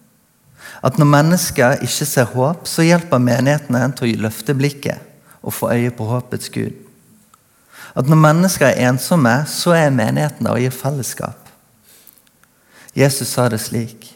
At 0.80 0.98
når 0.98 1.10
mennesker 1.12 1.84
ikke 1.84 2.08
ser 2.08 2.30
håp, 2.32 2.68
så 2.68 2.86
hjelper 2.86 3.22
menighetene 3.22 3.84
en 3.84 3.94
til 3.98 4.16
å 4.16 4.24
løfte 4.28 4.56
blikket 4.58 5.04
og 5.42 5.54
få 5.54 5.72
øye 5.74 5.92
på 5.94 6.08
håpets 6.08 6.50
Gud. 6.54 6.74
At 7.98 8.08
når 8.08 8.22
mennesker 8.24 8.70
er 8.70 8.90
ensomme, 8.90 9.34
så 9.48 9.76
er 9.76 9.94
menigheten 9.94 10.46
der 10.46 10.56
og 10.56 10.64
gir 10.64 10.74
fellesskap. 10.74 11.50
Jesus 12.96 13.34
sa 13.34 13.50
det 13.50 13.60
slik. 13.64 14.08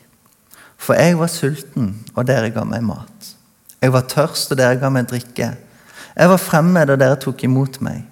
For 0.77 0.97
jeg 0.97 1.17
var 1.19 1.31
sulten, 1.31 1.93
og 2.15 2.27
dere 2.27 2.51
ga 2.53 2.63
meg 2.67 2.83
mat. 2.85 3.31
Jeg 3.81 3.93
var 3.93 4.07
tørst, 4.09 4.51
og 4.51 4.59
dere 4.59 4.79
ga 4.79 4.91
meg 4.93 5.07
drikke. 5.09 5.53
Jeg 6.15 6.31
var 6.31 6.41
fremmed, 6.41 6.89
og 6.89 6.99
dere 6.99 7.19
tok 7.19 7.43
imot 7.47 7.81
meg. 7.83 8.03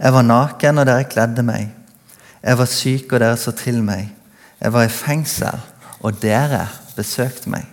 Jeg 0.00 0.12
var 0.16 0.26
naken, 0.26 0.80
og 0.80 0.88
dere 0.88 1.08
kledde 1.08 1.44
meg. 1.46 1.70
Jeg 2.42 2.58
var 2.58 2.68
syk, 2.68 3.12
og 3.12 3.20
dere 3.20 3.38
så 3.40 3.54
til 3.56 3.82
meg. 3.84 4.10
Jeg 4.60 4.72
var 4.72 4.88
i 4.88 4.92
fengsel, 4.92 5.64
og 6.00 6.20
dere 6.22 6.66
besøkte 7.00 7.50
meg. 7.52 7.68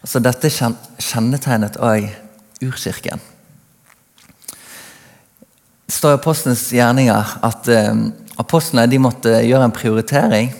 Altså, 0.00 0.22
dette 0.24 0.50
kjennetegnet 0.50 1.78
òg 1.84 2.08
urkirken. 2.64 3.20
Det 5.86 5.96
står 5.96 6.14
i 6.14 6.20
apostlenes 6.20 6.64
gjerninger 6.72 7.34
at 7.44 7.68
eh, 7.68 8.02
apostlene 8.40 9.02
måtte 9.02 9.34
gjøre 9.44 9.68
en 9.68 9.76
prioritering. 9.76 10.52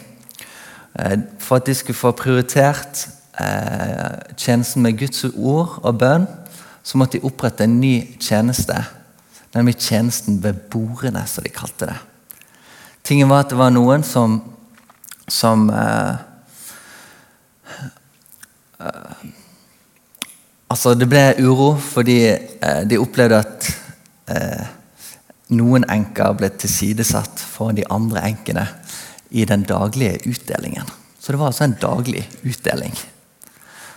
Eh, 0.98 1.16
for 1.40 1.60
at 1.60 1.70
de 1.70 1.76
skulle 1.78 1.96
få 1.98 2.12
prioritert 2.18 3.06
eh, 3.40 4.34
tjenesten 4.36 4.84
med 4.84 4.98
Guds 5.00 5.24
ord 5.30 5.78
og 5.80 5.98
bønn, 6.02 6.28
så 6.82 6.98
måtte 6.98 7.18
de 7.18 7.26
opprette 7.28 7.64
en 7.64 7.80
ny 7.80 7.94
tjeneste. 8.20 8.76
Nemlig 9.54 9.78
tjenesten 9.80 10.42
ved 10.42 10.66
bordene, 10.72 11.24
som 11.26 11.46
de 11.46 11.52
kalte 11.54 11.88
det. 11.88 11.98
Tingen 13.06 13.30
var 13.30 13.44
at 13.44 13.52
det 13.54 13.58
var 13.58 13.72
noen 13.72 14.04
som, 14.06 14.42
som 15.30 15.70
Eh, 15.70 16.29
altså, 20.70 20.94
det 20.94 21.08
ble 21.10 21.24
uro 21.42 21.72
fordi 21.82 22.18
eh, 22.30 22.82
de 22.88 23.00
opplevde 23.00 23.40
at 23.40 23.70
eh, 24.32 24.66
noen 25.56 25.86
enker 25.90 26.36
ble 26.38 26.50
tilsidesatt 26.54 27.42
foran 27.42 27.78
de 27.78 27.86
andre 27.90 28.22
enkene 28.30 28.66
i 29.30 29.44
den 29.46 29.64
daglige 29.66 30.20
utdelingen. 30.30 30.86
Så 31.18 31.32
det 31.32 31.40
var 31.40 31.50
altså 31.50 31.66
en 31.66 31.78
daglig 31.80 32.22
utdeling. 32.42 32.94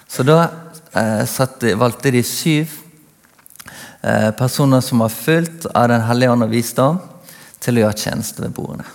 Så 0.07 0.25
da 0.27 0.39
eh, 0.93 1.23
satt, 1.29 1.63
valgte 1.79 2.11
de 2.13 2.23
syv 2.25 2.73
eh, 4.01 4.29
personer 4.37 4.83
som 4.85 5.01
var 5.01 5.13
fulgt 5.13 5.69
av 5.73 5.87
Den 5.89 6.05
hellige 6.09 6.35
ånd 6.35 6.45
og 6.45 6.53
visdom, 6.53 6.99
til 7.63 7.79
å 7.79 7.85
gjøre 7.85 8.01
tjeneste 8.01 8.43
ved 8.43 8.51
bordene. 8.53 8.85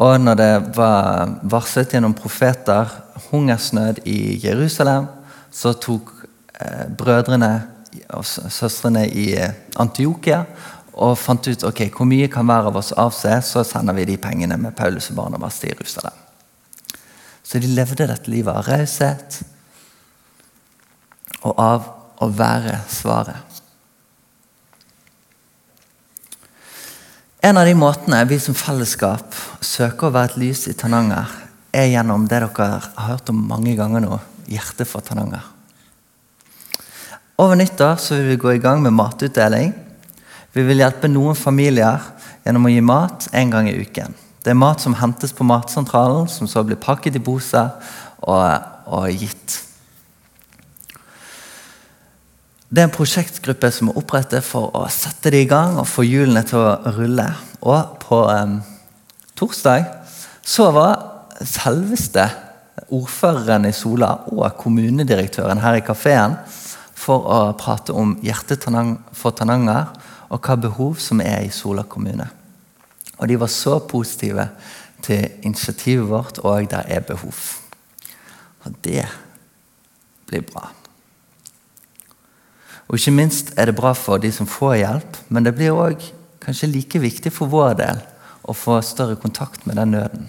Og 0.00 0.16
når 0.20 0.36
det 0.38 0.52
var 0.76 1.34
varslet 1.52 1.92
gjennom 1.92 2.14
profeter 2.16 2.88
hungersnød 3.28 4.00
i 4.08 4.40
Jerusalem, 4.40 5.10
så 5.52 5.74
tok 5.76 6.12
eh, 6.56 6.86
brødrene 6.96 7.50
og 8.16 8.24
søstrene 8.24 9.04
i 9.08 9.34
eh, 9.36 9.52
Antiokia 9.76 10.44
og 11.00 11.18
fant 11.18 11.46
ut 11.48 11.66
ok, 11.68 11.84
hvor 11.94 12.08
mye 12.08 12.28
kan 12.32 12.48
hver 12.48 12.70
av 12.70 12.78
oss 12.80 12.94
avse, 12.98 13.36
så 13.46 13.64
sender 13.64 13.96
vi 13.96 14.08
de 14.08 14.16
pengene 14.20 14.56
med 14.60 14.76
Paulus 14.76 15.10
og 15.12 15.20
Barnabas 15.20 15.60
til 15.60 15.74
Jerusalem. 15.74 16.16
Så 17.44 17.60
de 17.60 17.70
levde 17.70 18.08
dette 18.08 18.30
livet 18.30 18.52
av 18.52 18.66
raushet 18.68 19.40
og 21.40 21.54
av 21.60 21.88
å 22.20 22.28
være 22.36 22.78
svaret. 22.92 23.49
En 27.40 27.56
av 27.56 27.64
de 27.64 27.72
måtene 27.72 28.18
vi 28.28 28.36
som 28.36 28.52
fellesskap 28.52 29.32
søker 29.64 30.10
å 30.10 30.12
være 30.12 30.34
et 30.34 30.40
lys 30.42 30.66
i 30.68 30.74
Tananger, 30.76 31.30
er 31.72 31.86
gjennom 31.88 32.26
det 32.28 32.36
dere 32.42 32.66
har 32.66 33.06
hørt 33.06 33.30
om 33.32 33.38
mange 33.48 33.72
ganger 33.78 34.02
nå 34.04 34.18
hjertet 34.50 34.84
for 34.90 35.00
Tananger. 35.00 35.46
Over 37.40 37.56
nyttår 37.56 37.96
så 37.96 38.18
vil 38.18 38.34
vi 38.34 38.42
gå 38.42 38.52
i 38.52 38.60
gang 38.60 38.82
med 38.84 38.92
matutdeling. 38.92 39.72
Vi 40.52 40.66
vil 40.68 40.82
hjelpe 40.84 41.08
noen 41.08 41.38
familier 41.38 42.04
gjennom 42.44 42.68
å 42.68 42.74
gi 42.74 42.84
mat 42.84 43.30
en 43.32 43.56
gang 43.56 43.72
i 43.72 43.78
uken. 43.78 44.12
Det 44.44 44.52
er 44.52 44.60
mat 44.60 44.84
som 44.84 44.98
hentes 45.00 45.32
på 45.32 45.46
Matsentralen, 45.48 46.28
som 46.28 46.44
så 46.44 46.60
blir 46.66 46.76
pakket 46.76 47.16
i 47.16 47.24
poser 47.24 47.72
og, 48.20 48.68
og 48.84 49.08
gitt. 49.16 49.62
Det 52.70 52.78
er 52.78 52.86
en 52.86 52.92
prosjektgruppe 52.94 53.66
som 53.74 53.88
er 53.90 53.96
opprettet 53.98 54.46
for 54.46 54.70
å 54.78 54.84
sette 54.94 55.32
det 55.34 55.40
i 55.42 55.48
gang 55.50 55.74
og 55.80 55.88
få 55.90 56.04
hjulene 56.06 56.44
til 56.46 56.60
å 56.62 56.92
rulle. 56.94 57.26
Og 57.66 57.96
på 58.04 58.20
um, 58.30 58.60
torsdag 59.34 59.88
så 60.46 60.68
var 60.76 61.02
selveste 61.42 62.28
ordføreren 62.94 63.66
i 63.66 63.74
Sola 63.74 64.12
og 64.30 64.46
kommunedirektøren 64.62 65.64
her 65.64 65.80
i 65.80 65.82
kafeen 65.82 66.38
for 66.94 67.26
å 67.26 67.40
prate 67.58 67.90
om 67.90 68.14
hjertet 68.22 68.68
for 69.18 69.34
Tananger 69.34 69.90
og 70.30 70.38
hva 70.38 70.60
behov 70.70 71.02
som 71.02 71.26
er 71.26 71.42
i 71.48 71.50
Sola 71.50 71.82
kommune. 71.82 72.28
Og 73.18 73.28
De 73.28 73.40
var 73.40 73.50
så 73.50 73.80
positive 73.82 74.46
til 75.02 75.26
initiativet 75.42 76.06
vårt, 76.06 76.38
og 76.38 76.70
der 76.70 76.86
er 76.86 77.02
behov. 77.02 77.34
Og 78.62 78.78
det 78.84 79.08
blir 80.30 80.46
bra. 80.46 80.70
Og 82.90 82.98
ikke 82.98 83.14
minst 83.14 83.52
er 83.54 83.70
det 83.70 83.76
bra 83.78 83.92
for 83.94 84.18
de 84.18 84.32
som 84.34 84.48
får 84.50 84.80
hjelp, 84.80 85.18
men 85.30 85.46
det 85.46 85.54
blir 85.54 85.76
òg 85.78 86.02
kanskje 86.42 86.72
like 86.72 86.98
viktig 86.98 87.30
for 87.30 87.50
vår 87.52 87.76
del 87.78 88.00
å 88.42 88.54
få 88.56 88.80
større 88.82 89.14
kontakt 89.20 89.62
med 89.68 89.78
den 89.78 89.94
nøden. 89.94 90.24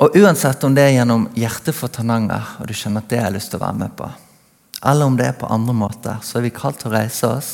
Og 0.00 0.16
uansett 0.16 0.64
om 0.64 0.76
det 0.76 0.84
er 0.84 0.98
gjennom 0.98 1.26
hjertet 1.36 1.76
for 1.76 1.92
Tananger, 1.92 2.58
og 2.60 2.68
du 2.68 2.76
skjønner 2.76 3.04
at 3.04 3.08
det 3.08 3.20
har 3.20 3.30
jeg 3.30 3.38
lyst 3.38 3.52
til 3.52 3.60
å 3.60 3.64
være 3.64 3.80
med 3.80 3.96
på, 3.96 4.10
eller 4.92 5.08
om 5.08 5.16
det 5.16 5.26
er 5.28 5.40
på 5.40 5.48
andre 5.52 5.76
måter, 5.76 6.20
så 6.24 6.38
er 6.38 6.46
vi 6.48 6.52
kalt 6.56 6.80
til 6.80 6.92
å 6.92 6.94
reise 6.98 7.32
oss 7.32 7.50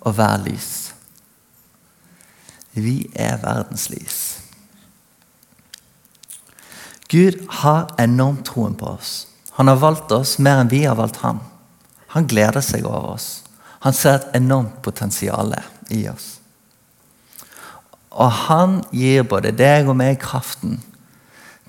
og 0.00 0.16
være 0.20 0.44
lys. 0.50 0.70
Vi 2.76 2.98
er 3.16 3.40
verdens 3.40 3.88
lys. 3.92 4.20
Gud 7.10 7.40
har 7.64 7.90
enormt 8.00 8.44
troen 8.48 8.76
på 8.78 8.92
oss. 8.92 9.29
Han 9.58 9.68
har 9.68 9.80
valgt 9.80 10.12
oss 10.12 10.38
mer 10.38 10.62
enn 10.62 10.70
vi 10.70 10.84
har 10.84 10.98
valgt 10.98 11.22
ham. 11.24 11.40
Han 12.14 12.26
gleder 12.26 12.62
seg 12.64 12.86
over 12.86 13.14
oss. 13.14 13.28
Han 13.80 13.96
ser 13.96 14.18
et 14.18 14.36
enormt 14.40 14.80
potensial 14.84 15.54
i 15.90 16.02
oss. 16.10 16.36
Og 18.10 18.30
han 18.48 18.80
gir 18.92 19.22
både 19.28 19.52
deg 19.54 19.88
og 19.88 19.96
meg 19.98 20.18
kraften 20.20 20.80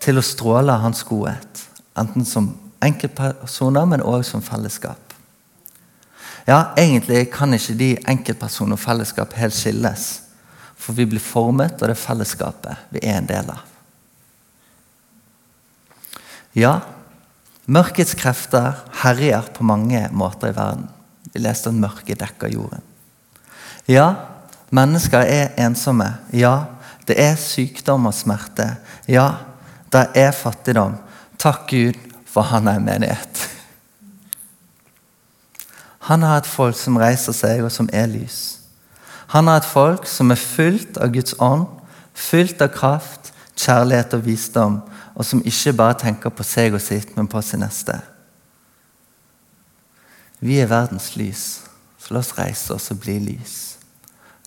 til 0.02 0.18
å 0.18 0.26
stråle 0.26 0.80
hans 0.82 1.04
godhet. 1.06 1.66
Enten 1.98 2.26
som 2.26 2.50
enkeltpersoner, 2.82 3.86
men 3.86 4.04
òg 4.04 4.26
som 4.26 4.42
fellesskap. 4.42 5.14
Ja, 6.48 6.74
Egentlig 6.78 7.28
kan 7.34 7.54
ikke 7.54 7.78
de 7.78 7.92
enkeltpersoner 8.10 8.76
og 8.76 8.82
fellesskap 8.82 9.36
helt 9.38 9.56
skilles. 9.56 10.08
For 10.82 10.98
vi 10.98 11.06
blir 11.06 11.22
formet 11.22 11.82
av 11.82 11.92
det 11.92 12.00
fellesskapet 12.02 12.90
vi 12.90 13.04
er 13.06 13.20
en 13.20 13.30
del 13.30 13.52
av. 13.54 13.68
Ja, 16.58 16.74
mørkets 17.72 18.16
krefter 18.20 18.76
herjer 19.04 19.48
på 19.56 19.64
mange 19.68 20.04
måter 20.12 20.52
i 20.52 20.58
verden. 20.58 20.90
Vi 21.32 21.40
leste 21.40 21.72
at 21.72 21.80
mørket 21.80 22.20
dekker 22.20 22.52
jorden. 22.52 22.84
Ja, 23.88 24.14
mennesker 24.70 25.24
er 25.24 25.56
ensomme. 25.62 26.10
Ja, 26.36 26.68
det 27.08 27.18
er 27.20 27.40
sykdom 27.40 28.10
og 28.12 28.16
smerte. 28.16 28.74
Ja, 29.08 29.30
det 29.92 30.10
er 30.20 30.36
fattigdom. 30.36 31.00
Takk 31.40 31.70
Gud 31.72 32.00
for 32.32 32.48
han 32.48 32.68
er 32.68 32.80
en 32.80 32.86
menighet. 32.86 33.48
Han 36.08 36.24
har 36.24 36.42
et 36.42 36.50
folk 36.50 36.78
som 36.80 36.98
reiser 36.98 37.36
seg, 37.36 37.64
og 37.64 37.72
som 37.72 37.90
er 37.94 38.08
lys. 38.10 38.62
Han 39.36 39.48
har 39.48 39.62
et 39.62 39.68
folk 39.68 40.08
som 40.10 40.32
er 40.32 40.40
fylt 40.40 40.98
av 40.98 41.12
Guds 41.14 41.36
ånd, 41.40 41.68
fylt 42.16 42.62
av 42.64 42.72
kraft, 42.76 43.32
kjærlighet 43.60 44.16
og 44.18 44.26
visdom, 44.26 44.80
og 45.22 45.26
som 45.26 45.44
ikke 45.46 45.76
bare 45.78 46.00
tenker 46.02 46.34
på 46.34 46.42
seg 46.42 46.74
og 46.74 46.82
sitt, 46.82 47.12
men 47.14 47.28
på 47.30 47.38
sin 47.46 47.62
neste. 47.62 48.00
Vi 50.42 50.58
er 50.58 50.72
verdens 50.72 51.12
lys, 51.14 51.44
så 52.02 52.16
la 52.16 52.24
oss 52.24 52.34
reise 52.40 52.74
oss 52.74 52.90
og 52.90 53.04
bli 53.04 53.20
lys. 53.22 53.58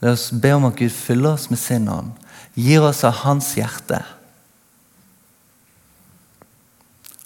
La 0.03 0.17
oss 0.17 0.33
be 0.35 0.51
om 0.57 0.67
at 0.67 0.75
Gud 0.81 0.91
fyller 0.91 1.37
oss 1.37 1.47
med 1.53 1.63
sin 1.63 1.87
ånd, 1.87 2.11
gir 2.59 2.83
oss 2.83 3.05
av 3.07 3.21
Hans 3.23 3.53
hjerte. 3.55 4.01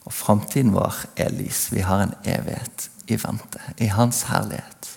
Og 0.05 0.13
framtiden 0.13 0.77
vår 0.77 1.01
er 1.17 1.33
lys. 1.33 1.71
Vi 1.73 1.89
har 1.89 2.05
en 2.05 2.15
evighet 2.29 2.91
i 3.09 3.17
vente, 3.17 3.65
i 3.81 3.89
Hans 3.97 4.27
herlighet. 4.29 4.93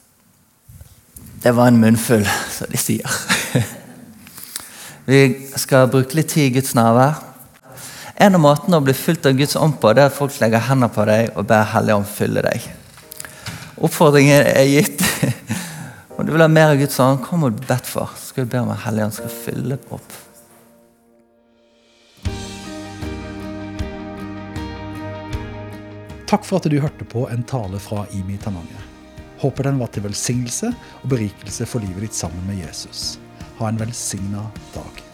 Det 1.39 1.55
var 1.55 1.71
en 1.71 1.79
munnfull, 1.79 2.27
som 2.57 2.67
de 2.67 2.83
sier. 2.83 3.19
Vi 5.07 5.25
skal 5.55 5.87
bruke 5.87 6.19
litt 6.19 6.35
tid 6.35 6.51
i 6.51 6.55
Guds 6.59 6.75
nærvær. 6.75 7.30
En 8.21 8.36
av 8.38 8.41
måtene 8.43 8.77
å 8.77 8.84
bli 8.86 8.93
fylt 8.93 9.25
av 9.25 9.34
Guds 9.34 9.55
ånd 9.57 9.79
på, 9.81 9.95
det 9.97 10.03
er 10.03 10.12
at 10.12 10.13
folk 10.13 10.36
legger 10.43 10.62
hendene 10.67 10.93
på 10.93 11.05
deg 11.10 11.31
og 11.34 11.47
ber 11.49 11.63
Hellige 11.71 11.95
ånd 11.97 12.05
fylle 12.05 12.43
deg. 12.45 12.67
Oppfordringen 13.81 14.45
er 14.45 14.67
gitt. 14.69 15.01
Om 16.19 16.27
du 16.27 16.29
vil 16.36 16.43
ha 16.45 16.49
mer 16.51 16.75
av 16.75 16.77
Guds 16.77 16.99
ånd, 17.01 17.23
kom 17.25 17.47
og 17.47 17.63
bedt 17.65 17.89
for. 17.89 18.13
Så 18.13 18.29
skal 18.29 18.45
du 18.45 18.53
be 18.53 18.62
om 18.62 18.69
at 18.69 18.84
Hellige 18.84 19.07
ånd 19.07 19.17
skal 19.17 19.34
fylle 19.34 19.79
opp. 19.89 20.19
Takk 26.29 26.45
for 26.45 26.62
at 26.62 26.69
du 26.69 26.77
hørte 26.77 27.10
på 27.10 27.25
en 27.34 27.41
tale 27.41 27.81
fra 27.81 28.05
Imi 28.13 28.38
Tananger. 28.38 28.89
Håper 29.41 29.71
den 29.71 29.81
var 29.81 29.89
til 29.89 30.05
velsignelse 30.05 30.69
og 31.01 31.13
berikelse 31.17 31.65
for 31.65 31.81
livet 31.81 32.05
ditt 32.05 32.21
sammen 32.21 32.45
med 32.45 32.62
Jesus. 32.62 33.15
Ha 33.57 33.71
en 33.71 33.81
velsigna 33.81 34.45
dag. 34.77 35.07